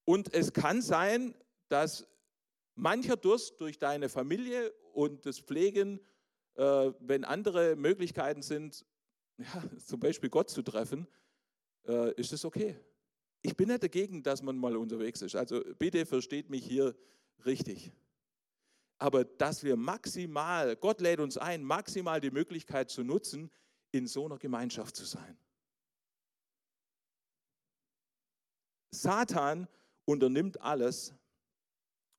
Und 0.06 0.34
es 0.34 0.54
kann 0.54 0.82
sein, 0.82 1.36
dass 1.68 2.08
mancher 2.76 3.18
Durst 3.18 3.60
durch 3.60 3.78
deine 3.78 4.10
Familie 4.10 4.72
und 4.94 5.26
das 5.26 5.40
Pflegen, 5.40 6.00
äh, 6.56 6.94
wenn 7.00 7.26
andere 7.26 7.76
Möglichkeiten 7.76 8.42
sind, 8.42 8.86
ja, 9.38 9.64
zum 9.86 10.00
Beispiel 10.00 10.30
Gott 10.30 10.50
zu 10.50 10.62
treffen, 10.62 11.06
äh, 11.86 12.14
ist 12.14 12.34
es 12.34 12.46
okay. 12.46 12.80
Ich 13.42 13.56
bin 13.56 13.70
nicht 13.70 13.84
dagegen, 13.84 14.22
dass 14.24 14.42
man 14.42 14.58
mal 14.58 14.76
unterwegs 14.76 15.22
ist. 15.22 15.36
Also 15.36 15.64
bitte 15.78 16.06
versteht 16.06 16.50
mich 16.50 16.66
hier 16.66 16.96
richtig. 17.46 17.92
Aber 18.98 19.24
dass 19.24 19.64
wir 19.64 19.78
maximal, 19.78 20.76
Gott 20.76 21.00
lädt 21.00 21.22
uns 21.22 21.38
ein, 21.38 21.64
maximal 21.64 22.20
die 22.20 22.32
Möglichkeit 22.32 22.90
zu 22.90 23.04
nutzen, 23.04 23.50
in 23.92 24.08
so 24.08 24.26
einer 24.26 24.38
Gemeinschaft 24.38 24.96
zu 24.96 25.06
sein. 25.06 25.38
Satan 28.92 29.68
unternimmt 30.06 30.60
alles, 30.62 31.14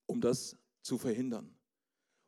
um 0.07 0.21
das 0.21 0.57
zu 0.83 0.97
verhindern. 0.97 1.55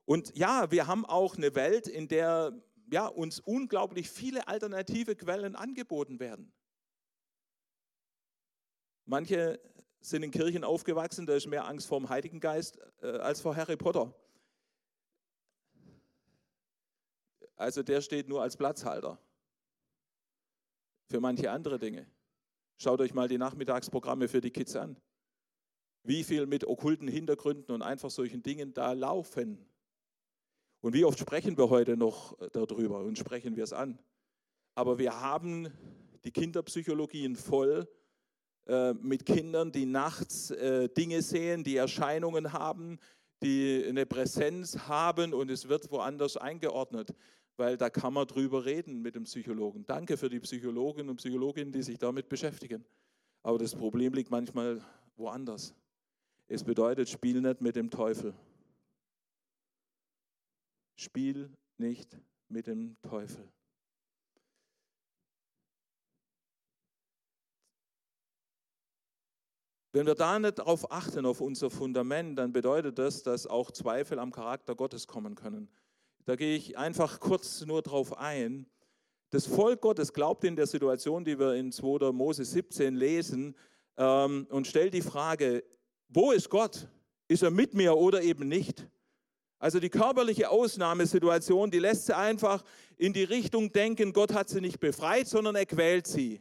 Und 0.05 0.37
ja, 0.37 0.71
wir 0.71 0.87
haben 0.87 1.07
auch 1.07 1.37
eine 1.37 1.55
Welt, 1.55 1.87
in 1.87 2.09
der 2.09 2.61
ja, 2.93 3.07
uns 3.07 3.41
unglaublich 3.41 4.11
viele 4.11 4.49
alternative 4.49 5.17
Quellen 5.17 5.57
angeboten 5.57 6.21
werden. 6.21 6.53
Manche 9.05 9.61
sind 10.01 10.23
in 10.23 10.31
Kirchen 10.31 10.65
aufgewachsen, 10.65 11.27
da 11.27 11.35
ist 11.35 11.47
mehr 11.47 11.67
Angst 11.67 11.87
vor 11.87 11.99
dem 11.99 12.09
Heiligen 12.09 12.41
Geist 12.41 12.79
äh, 13.03 13.07
als 13.19 13.41
vor 13.41 13.57
Harry 13.57 13.77
Potter. 13.77 14.15
Also 17.57 17.83
der 17.83 18.01
steht 18.01 18.29
nur 18.29 18.43
als 18.43 18.57
Platzhalter 18.57 19.19
für 21.09 21.21
manche 21.21 21.51
andere 21.51 21.79
Dinge. 21.79 22.07
Schaut 22.77 23.01
euch 23.01 23.15
mal 23.15 23.29
die 23.29 23.39
Nachmittagsprogramme 23.39 24.29
für 24.29 24.41
die 24.41 24.51
Kids 24.51 24.75
an. 24.75 24.97
Wie 26.03 26.25
viel 26.25 26.47
mit 26.47 26.67
okkulten 26.67 27.07
Hintergründen 27.07 27.73
und 27.73 27.83
einfach 27.83 28.11
solchen 28.11 28.43
Dingen 28.43 28.75
da 28.75 28.93
laufen. 28.93 29.65
Und 30.81 30.95
wie 30.95 31.05
oft 31.05 31.19
sprechen 31.19 31.57
wir 31.57 31.71
heute 31.71 31.97
noch 31.97 32.37
darüber 32.51 33.01
und 33.01 33.17
sprechen 33.17 33.55
wir 33.55 33.63
es 33.63 33.73
an. 33.73 34.01
Aber 34.75 34.99
wir 34.99 35.21
haben 35.21 35.71
die 36.25 36.33
Kinderpsychologien 36.33 37.37
voll 37.37 37.87
äh, 38.67 38.95
mit 38.95 39.27
Kindern, 39.27 39.73
die 39.73 39.87
nachts 39.87 40.51
äh, 40.51 40.89
Dinge 40.89 41.23
sehen, 41.23 41.65
die 41.65 41.77
Erscheinungen 41.77 42.53
haben, 42.53 42.99
die 43.43 43.85
eine 43.89 44.07
Präsenz 44.07 44.79
haben 44.87 45.35
und 45.35 45.51
es 45.51 45.69
wird 45.69 45.91
woanders 45.91 46.37
eingeordnet. 46.37 47.15
weil 47.57 47.77
da 47.77 47.91
kann 47.91 48.15
man 48.15 48.27
drüber 48.27 48.65
reden 48.65 49.03
mit 49.03 49.15
dem 49.15 49.25
Psychologen. 49.25 49.85
Danke 49.87 50.17
für 50.17 50.31
die 50.31 50.41
Psychologen 50.41 51.09
und 51.09 51.17
Psychologinnen, 51.17 51.71
die 51.71 51.83
sich 51.83 51.99
damit 51.99 52.29
beschäftigen. 52.29 52.85
Aber 53.43 53.59
das 53.59 53.75
Problem 53.75 54.15
liegt 54.15 54.31
manchmal 54.31 54.81
woanders. 55.17 55.75
Es 56.49 56.65
bedeutet, 56.65 57.09
spiel 57.09 57.41
nicht 57.41 57.61
mit 57.61 57.77
dem 57.77 57.91
Teufel. 57.91 58.35
Spiel 60.97 61.51
nicht 61.79 62.17
mit 62.49 62.67
dem 62.67 62.97
Teufel. 63.03 63.49
Wenn 69.93 70.07
wir 70.07 70.15
da 70.15 70.39
nicht 70.39 70.59
darauf 70.59 70.91
achten, 70.91 71.27
auf 71.27 71.43
unser 71.43 71.69
Fundament, 71.69 72.39
dann 72.39 72.53
bedeutet 72.53 72.99
das, 72.99 73.23
dass 73.23 73.47
auch 73.47 73.71
Zweifel 73.71 74.19
am 74.19 74.33
Charakter 74.33 74.75
Gottes 74.75 75.07
kommen 75.07 75.35
können. 75.35 75.69
Da 76.25 76.35
gehe 76.35 76.57
ich 76.57 76.79
einfach 76.79 77.21
kurz 77.21 77.67
nur 77.67 77.83
drauf 77.83 78.17
ein. 78.17 78.67
Das 79.31 79.47
Volk 79.47 79.83
Gottes 79.83 80.13
glaubt 80.13 80.45
in 80.45 80.57
der 80.57 80.67
Situation, 80.67 81.25
die 81.25 81.39
wir 81.39 81.55
in 81.55 81.73
2. 81.73 82.13
Mose 82.13 82.45
17 82.45 82.95
lesen, 82.95 83.55
ähm, 83.99 84.47
und 84.51 84.67
stellt 84.67 84.95
die 84.95 85.03
Frage, 85.03 85.63
wo 86.09 86.33
ist 86.33 86.49
Gott? 86.49 86.89
Ist 87.29 87.43
er 87.43 87.51
mit 87.51 87.75
mir 87.75 87.97
oder 87.97 88.23
eben 88.23 88.49
nicht? 88.49 88.89
Also 89.59 89.79
die 89.79 89.91
körperliche 89.91 90.51
Ausnahmesituation, 90.51 91.71
die 91.71 91.79
lässt 91.79 92.07
sie 92.07 92.17
einfach 92.17 92.65
in 92.97 93.13
die 93.13 93.25
Richtung 93.25 93.73
denken, 93.73 94.13
Gott 94.13 94.33
hat 94.33 94.49
sie 94.49 94.61
nicht 94.61 94.81
befreit, 94.81 95.29
sondern 95.29 95.55
er 95.55 95.67
quält 95.67 96.07
sie. 96.07 96.41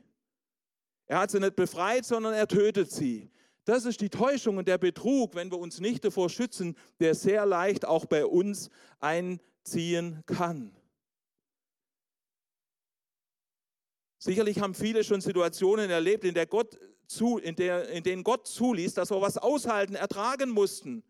Er 1.05 1.19
hat 1.19 1.31
sie 1.31 1.39
nicht 1.39 1.55
befreit, 1.55 2.05
sondern 2.05 2.33
er 2.33 2.47
tötet 2.47 2.89
sie. 2.89 3.29
Das 3.65 3.85
ist 3.85 4.01
die 4.01 4.09
Täuschung 4.09 4.57
und 4.57 4.67
der 4.67 4.77
Betrug, 4.77 5.35
wenn 5.35 5.51
wir 5.51 5.59
uns 5.59 5.79
nicht 5.79 6.03
davor 6.03 6.29
schützen, 6.29 6.75
der 6.99 7.13
sehr 7.13 7.45
leicht 7.45 7.85
auch 7.85 8.05
bei 8.05 8.25
uns 8.25 8.69
einziehen 8.99 10.23
kann. 10.25 10.75
Sicherlich 14.17 14.59
haben 14.59 14.75
viele 14.75 15.03
schon 15.03 15.21
Situationen 15.21 15.89
erlebt, 15.89 16.23
in, 16.23 16.33
der 16.33 16.45
Gott 16.45 16.79
zu, 17.07 17.37
in, 17.37 17.55
der, 17.55 17.89
in 17.89 18.03
denen 18.03 18.23
Gott 18.23 18.47
zuließ, 18.47 18.93
dass 18.93 19.11
wir 19.11 19.21
was 19.21 19.37
aushalten, 19.37 19.95
ertragen 19.95 20.49
mussten. 20.49 21.03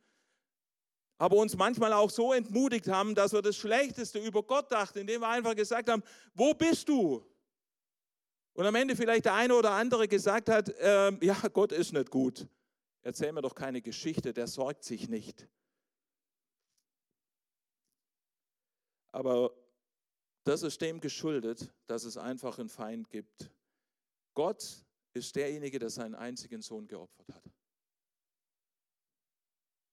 Aber 1.18 1.38
uns 1.38 1.56
manchmal 1.56 1.94
auch 1.94 2.10
so 2.10 2.34
entmutigt 2.34 2.88
haben, 2.88 3.14
dass 3.14 3.34
wir 3.34 3.42
das 3.42 3.56
Schlechteste 3.56 4.20
über 4.20 4.44
Gott 4.44 4.72
dachten, 4.72 5.00
indem 5.00 5.22
wir 5.22 5.28
einfach 5.28 5.56
gesagt 5.56 5.90
haben, 5.90 6.04
wo 6.34 6.54
bist 6.54 6.90
du? 6.90 7.24
Und 8.54 8.66
am 8.66 8.76
Ende 8.76 8.96
vielleicht 8.96 9.26
der 9.26 9.34
eine 9.34 9.56
oder 9.56 9.72
andere 9.72 10.08
gesagt 10.08 10.50
hat, 10.50 10.70
äh, 10.70 11.26
ja, 11.26 11.36
Gott 11.54 11.72
ist 11.72 11.94
nicht 11.94 12.10
gut. 12.10 12.48
Erzähl 13.02 13.32
mir 13.32 13.42
doch 13.42 13.56
keine 13.56 13.82
Geschichte, 13.82 14.34
der 14.34 14.48
sorgt 14.48 14.84
sich 14.84 15.08
nicht. 15.10 15.48
Aber 19.12 19.54
das 20.44 20.64
ist 20.64 20.82
dem 20.82 21.00
geschuldet, 21.00 21.74
dass 21.88 22.04
es 22.04 22.18
einfach 22.18 22.60
einen 22.60 22.70
Feind 22.70 23.10
gibt. 23.10 23.52
Gott 24.34 24.86
ist 25.14 25.36
derjenige, 25.36 25.80
der 25.80 25.90
seinen 25.90 26.16
einzigen 26.16 26.62
Sohn 26.62 26.88
geopfert 26.88 27.30
hat. 27.34 27.44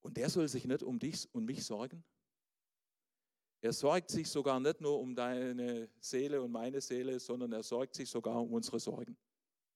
Und 0.01 0.17
der 0.17 0.31
soll 0.31 0.49
sich 0.49 0.65
nicht 0.65 0.83
um 0.83 0.99
dich 0.99 1.29
und 1.35 1.45
mich 1.45 1.65
sorgen? 1.65 2.05
Er 3.61 3.73
sorgt 3.73 4.11
sich 4.11 4.29
sogar 4.29 4.61
nicht 4.61 4.81
nur 4.81 5.01
um 5.01 5.15
deine 5.15 5.89
Seele 5.99 6.41
und 6.41 6.53
meine 6.53 6.81
Seele, 6.81 7.19
sondern 7.19 7.53
er 7.53 7.63
sorgt 7.63 7.95
sich 7.97 8.09
sogar 8.09 8.41
um 8.41 8.53
unsere 8.53 8.79
Sorgen. 8.79 9.17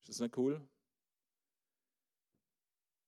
Ist 0.01 0.09
das 0.09 0.21
nicht 0.21 0.37
cool? 0.37 0.61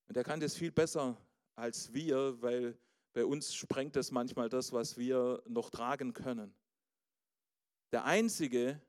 Und 0.09 0.17
er 0.17 0.25
kann 0.25 0.41
das 0.41 0.57
viel 0.57 0.73
besser 0.73 1.17
als 1.55 1.93
wir, 1.93 2.41
weil 2.43 2.77
bei 3.13 3.25
uns 3.25 3.55
sprengt 3.55 3.97
es 3.97 4.11
manchmal 4.11 4.49
das, 4.49 4.73
was 4.73 4.99
wir 4.99 5.43
noch 5.47 5.71
tragen 5.71 6.13
können. 6.13 6.53
Der 7.93 8.05
einzige, 8.05 8.81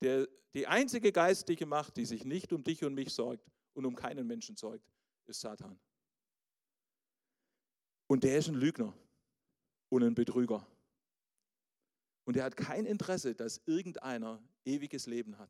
der, 0.00 0.28
die 0.54 0.66
einzige 0.66 1.12
geistige 1.12 1.66
Macht, 1.66 1.96
die 1.96 2.04
sich 2.04 2.24
nicht 2.24 2.52
um 2.52 2.64
dich 2.64 2.84
und 2.84 2.94
mich 2.94 3.14
sorgt 3.14 3.48
und 3.74 3.86
um 3.86 3.94
keinen 3.94 4.26
Menschen 4.26 4.56
sorgt, 4.56 4.90
ist 5.26 5.40
Satan. 5.40 5.78
Und 8.08 8.24
der 8.24 8.38
ist 8.38 8.48
ein 8.48 8.54
Lügner 8.54 8.92
und 9.88 10.02
ein 10.02 10.14
Betrüger. 10.14 10.66
Und 12.26 12.36
er 12.36 12.44
hat 12.44 12.56
kein 12.56 12.84
Interesse, 12.86 13.34
dass 13.34 13.62
irgendeiner 13.66 14.42
ewiges 14.64 15.06
Leben 15.06 15.38
hat. 15.38 15.48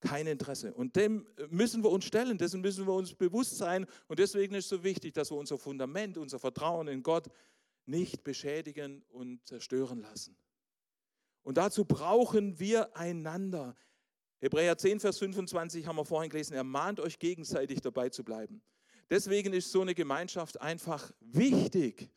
Kein 0.00 0.26
Interesse. 0.26 0.74
Und 0.74 0.94
dem 0.94 1.26
müssen 1.48 1.82
wir 1.82 1.90
uns 1.90 2.04
stellen, 2.04 2.36
dessen 2.36 2.60
müssen 2.60 2.86
wir 2.86 2.92
uns 2.92 3.14
bewusst 3.14 3.56
sein. 3.56 3.86
Und 4.06 4.18
deswegen 4.18 4.54
ist 4.54 4.66
es 4.66 4.70
so 4.70 4.84
wichtig, 4.84 5.14
dass 5.14 5.32
wir 5.32 5.38
unser 5.38 5.58
Fundament, 5.58 6.18
unser 6.18 6.38
Vertrauen 6.38 6.86
in 6.86 7.02
Gott 7.02 7.28
nicht 7.86 8.22
beschädigen 8.22 9.02
und 9.08 9.44
zerstören 9.46 10.02
lassen. 10.02 10.36
Und 11.42 11.56
dazu 11.56 11.86
brauchen 11.86 12.60
wir 12.60 12.94
einander. 12.94 13.74
Hebräer 14.40 14.76
10, 14.76 15.00
Vers 15.00 15.18
25 15.18 15.86
haben 15.86 15.96
wir 15.96 16.04
vorhin 16.04 16.30
gelesen, 16.30 16.52
er 16.52 16.62
mahnt 16.62 17.00
euch 17.00 17.18
gegenseitig 17.18 17.80
dabei 17.80 18.10
zu 18.10 18.22
bleiben. 18.22 18.60
Deswegen 19.08 19.54
ist 19.54 19.72
so 19.72 19.80
eine 19.80 19.94
Gemeinschaft 19.94 20.60
einfach 20.60 21.10
wichtig. 21.20 22.10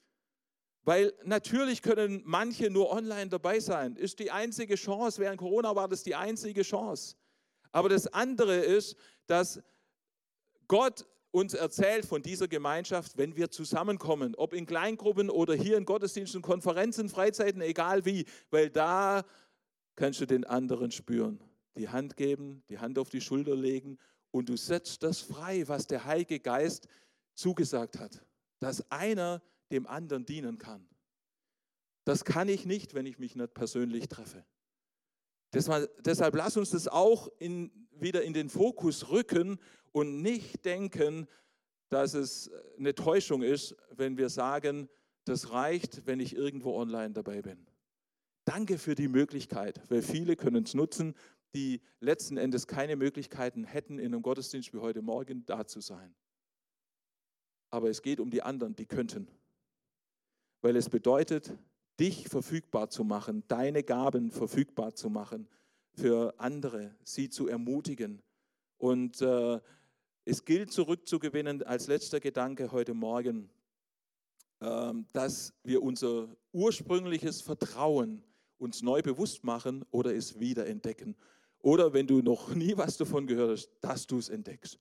Weil 0.83 1.13
natürlich 1.23 1.81
können 1.81 2.23
manche 2.25 2.69
nur 2.69 2.91
online 2.91 3.29
dabei 3.29 3.59
sein. 3.59 3.95
Ist 3.95 4.19
die 4.19 4.31
einzige 4.31 4.75
Chance. 4.75 5.21
Während 5.21 5.37
Corona 5.39 5.75
war 5.75 5.87
das 5.87 6.03
die 6.03 6.15
einzige 6.15 6.63
Chance. 6.63 7.15
Aber 7.71 7.89
das 7.89 8.07
andere 8.07 8.57
ist, 8.57 8.95
dass 9.27 9.61
Gott 10.67 11.05
uns 11.31 11.53
erzählt 11.53 12.05
von 12.05 12.21
dieser 12.21 12.47
Gemeinschaft, 12.47 13.17
wenn 13.17 13.35
wir 13.37 13.49
zusammenkommen, 13.49 14.35
ob 14.35 14.53
in 14.53 14.65
Kleingruppen 14.65 15.29
oder 15.29 15.53
hier 15.53 15.77
in 15.77 15.85
Gottesdiensten, 15.85 16.41
Konferenzen, 16.41 17.09
Freizeiten, 17.09 17.61
egal 17.61 18.05
wie, 18.05 18.25
weil 18.49 18.69
da 18.69 19.23
kannst 19.95 20.19
du 20.19 20.25
den 20.25 20.43
anderen 20.43 20.91
spüren. 20.91 21.41
Die 21.77 21.87
Hand 21.87 22.17
geben, 22.17 22.63
die 22.69 22.79
Hand 22.79 22.99
auf 22.99 23.09
die 23.09 23.21
Schulter 23.21 23.55
legen 23.55 23.97
und 24.31 24.49
du 24.49 24.57
setzt 24.57 25.03
das 25.03 25.19
frei, 25.19 25.67
was 25.67 25.87
der 25.87 26.03
Heilige 26.03 26.39
Geist 26.39 26.87
zugesagt 27.33 27.97
hat, 27.97 28.25
dass 28.59 28.89
einer 28.91 29.41
dem 29.71 29.87
anderen 29.87 30.25
dienen 30.25 30.57
kann. 30.57 30.87
Das 32.03 32.25
kann 32.25 32.49
ich 32.49 32.65
nicht, 32.65 32.93
wenn 32.93 33.05
ich 33.05 33.19
mich 33.19 33.35
nicht 33.35 33.53
persönlich 33.53 34.07
treffe. 34.07 34.45
Deshalb, 35.53 36.35
lass 36.35 36.57
uns 36.57 36.71
das 36.71 36.87
auch 36.87 37.29
in, 37.37 37.87
wieder 37.91 38.23
in 38.23 38.33
den 38.33 38.49
Fokus 38.49 39.09
rücken 39.09 39.59
und 39.91 40.21
nicht 40.21 40.65
denken, 40.65 41.27
dass 41.89 42.13
es 42.13 42.49
eine 42.77 42.95
Täuschung 42.95 43.43
ist, 43.43 43.75
wenn 43.91 44.17
wir 44.17 44.29
sagen, 44.29 44.89
das 45.25 45.51
reicht, 45.51 46.07
wenn 46.07 46.19
ich 46.19 46.35
irgendwo 46.35 46.75
online 46.75 47.11
dabei 47.11 47.41
bin. 47.41 47.67
Danke 48.45 48.77
für 48.77 48.95
die 48.95 49.09
Möglichkeit, 49.09 49.81
weil 49.89 50.01
viele 50.01 50.35
können 50.35 50.63
es 50.63 50.73
nutzen, 50.73 51.15
die 51.53 51.81
letzten 51.99 52.37
Endes 52.37 52.65
keine 52.65 52.95
Möglichkeiten 52.95 53.65
hätten, 53.65 53.99
in 53.99 54.13
einem 54.13 54.21
Gottesdienst 54.21 54.73
wie 54.73 54.79
heute 54.79 55.01
Morgen 55.01 55.45
da 55.45 55.67
zu 55.67 55.81
sein. 55.81 56.15
Aber 57.69 57.89
es 57.89 58.01
geht 58.01 58.19
um 58.19 58.31
die 58.31 58.41
anderen, 58.41 58.75
die 58.75 58.85
könnten. 58.85 59.27
Weil 60.61 60.75
es 60.75 60.89
bedeutet, 60.89 61.53
dich 61.99 62.29
verfügbar 62.29 62.89
zu 62.89 63.03
machen, 63.03 63.43
deine 63.47 63.83
Gaben 63.83 64.31
verfügbar 64.31 64.95
zu 64.95 65.09
machen 65.09 65.47
für 65.93 66.33
andere, 66.37 66.95
sie 67.03 67.29
zu 67.29 67.47
ermutigen. 67.47 68.21
Und 68.77 69.21
äh, 69.21 69.59
es 70.25 70.45
gilt 70.45 70.71
zurückzugewinnen 70.71 71.63
als 71.63 71.87
letzter 71.87 72.19
Gedanke 72.19 72.71
heute 72.71 72.93
Morgen, 72.93 73.49
äh, 74.59 74.93
dass 75.13 75.53
wir 75.63 75.83
unser 75.83 76.29
ursprüngliches 76.53 77.41
Vertrauen 77.41 78.23
uns 78.57 78.81
neu 78.81 79.01
bewusst 79.01 79.43
machen 79.43 79.83
oder 79.91 80.15
es 80.15 80.39
wiederentdecken. 80.39 81.15
Oder 81.59 81.93
wenn 81.93 82.07
du 82.07 82.21
noch 82.21 82.49
nie 82.55 82.77
was 82.77 82.97
davon 82.97 83.27
gehört 83.27 83.51
hast, 83.51 83.69
dass 83.81 84.07
du 84.07 84.17
es 84.17 84.29
entdeckst. 84.29 84.79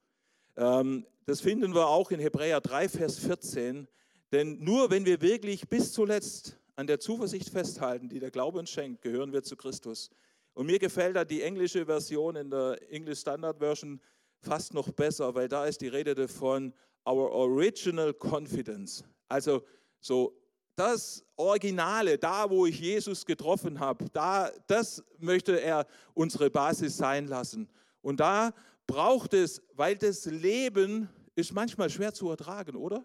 Ähm, 0.57 1.07
das 1.27 1.41
finden 1.41 1.75
wir 1.75 1.87
auch 1.87 2.11
in 2.11 2.21
Hebräer 2.21 2.61
3, 2.61 2.89
Vers 2.89 3.19
14. 3.19 3.89
Denn 4.33 4.63
nur 4.63 4.91
wenn 4.91 5.05
wir 5.05 5.21
wirklich 5.21 5.69
bis 5.69 5.93
zuletzt 5.93 6.57
an 6.77 6.87
der 6.87 7.01
Zuversicht 7.01 7.51
festhalten, 7.51 8.09
die 8.09 8.21
der 8.21 8.31
Glaube 8.31 8.59
uns 8.59 8.71
schenkt, 8.71 9.03
gehören 9.03 9.33
wir 9.33 9.43
zu 9.43 9.57
Christus. 9.57 10.11
Und 10.55 10.67
mir 10.67 10.79
gefällt 10.79 11.17
da 11.17 11.25
die 11.25 11.43
englische 11.43 11.87
Version 11.87 12.37
in 12.37 12.51
der 12.51 12.79
English 12.91 13.21
Standard 13.21 13.59
Version 13.59 14.01
fast 14.41 14.73
noch 14.73 14.91
besser, 14.93 15.35
weil 15.35 15.49
da 15.49 15.67
ist 15.67 15.81
die 15.81 15.89
Rede 15.89 16.15
davon, 16.15 16.73
our 17.07 17.31
original 17.31 18.15
confidence. 18.15 19.05
Also 19.29 19.63
so 20.01 20.37
das 20.77 21.25
Originale, 21.37 22.17
da 22.17 22.49
wo 22.49 22.67
ich 22.67 22.81
Jesus 22.81 23.27
getroffen 23.27 23.79
habe, 23.79 24.07
da, 24.13 24.51
das 24.67 25.05
möchte 25.19 25.61
er 25.61 25.87
unsere 26.15 26.51
Basis 26.51 26.97
sein 26.97 27.27
lassen. 27.27 27.69
Und 28.01 28.21
da 28.21 28.53
braucht 28.87 29.35
es, 29.35 29.63
weil 29.75 29.97
das 29.97 30.25
Leben 30.25 31.09
ist 31.35 31.53
manchmal 31.53 31.91
schwer 31.91 32.15
zu 32.15 32.31
ertragen, 32.31 32.77
oder? 32.77 33.05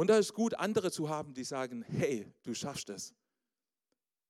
Und 0.00 0.06
da 0.06 0.16
ist 0.16 0.32
gut, 0.32 0.54
andere 0.54 0.90
zu 0.90 1.10
haben, 1.10 1.34
die 1.34 1.44
sagen, 1.44 1.82
hey, 1.82 2.26
du 2.42 2.54
schaffst 2.54 2.88
es. 2.88 3.14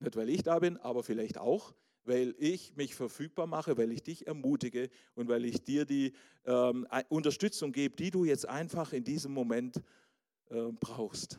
Nicht, 0.00 0.16
weil 0.16 0.28
ich 0.28 0.42
da 0.42 0.58
bin, 0.58 0.76
aber 0.78 1.04
vielleicht 1.04 1.38
auch, 1.38 1.76
weil 2.02 2.34
ich 2.38 2.74
mich 2.74 2.96
verfügbar 2.96 3.46
mache, 3.46 3.78
weil 3.78 3.92
ich 3.92 4.02
dich 4.02 4.26
ermutige 4.26 4.90
und 5.14 5.28
weil 5.28 5.44
ich 5.44 5.62
dir 5.62 5.84
die 5.84 6.12
ähm, 6.44 6.88
Unterstützung 7.08 7.70
gebe, 7.70 7.94
die 7.94 8.10
du 8.10 8.24
jetzt 8.24 8.48
einfach 8.48 8.92
in 8.92 9.04
diesem 9.04 9.32
Moment 9.32 9.80
äh, 10.46 10.72
brauchst. 10.72 11.38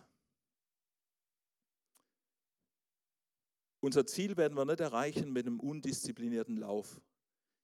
Unser 3.81 4.05
Ziel 4.05 4.37
werden 4.37 4.57
wir 4.57 4.63
nicht 4.63 4.79
erreichen 4.79 5.33
mit 5.33 5.45
einem 5.45 5.59
undisziplinierten 5.59 6.55
Lauf. 6.55 7.01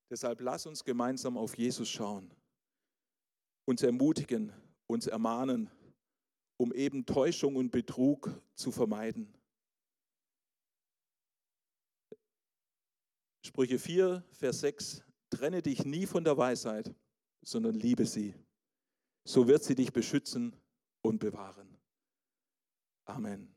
Deshalb 0.09 0.41
lass 0.41 0.65
uns 0.65 0.83
gemeinsam 0.83 1.37
auf 1.37 1.57
Jesus 1.57 1.87
schauen, 1.87 2.29
uns 3.63 3.83
ermutigen, 3.83 4.51
uns 4.85 5.07
ermahnen, 5.07 5.71
um 6.57 6.73
eben 6.73 7.05
Täuschung 7.05 7.55
und 7.55 7.71
Betrug 7.71 8.41
zu 8.55 8.71
vermeiden. 8.71 9.33
Sprüche 13.45 13.79
4, 13.79 14.23
Vers 14.31 14.59
6, 14.59 15.03
trenne 15.29 15.61
dich 15.61 15.85
nie 15.85 16.05
von 16.05 16.23
der 16.23 16.37
Weisheit, 16.37 16.93
sondern 17.41 17.75
liebe 17.75 18.05
sie. 18.05 18.35
So 19.23 19.47
wird 19.47 19.63
sie 19.63 19.75
dich 19.75 19.93
beschützen 19.93 20.55
und 21.01 21.19
bewahren. 21.19 21.77
Amen. 23.05 23.56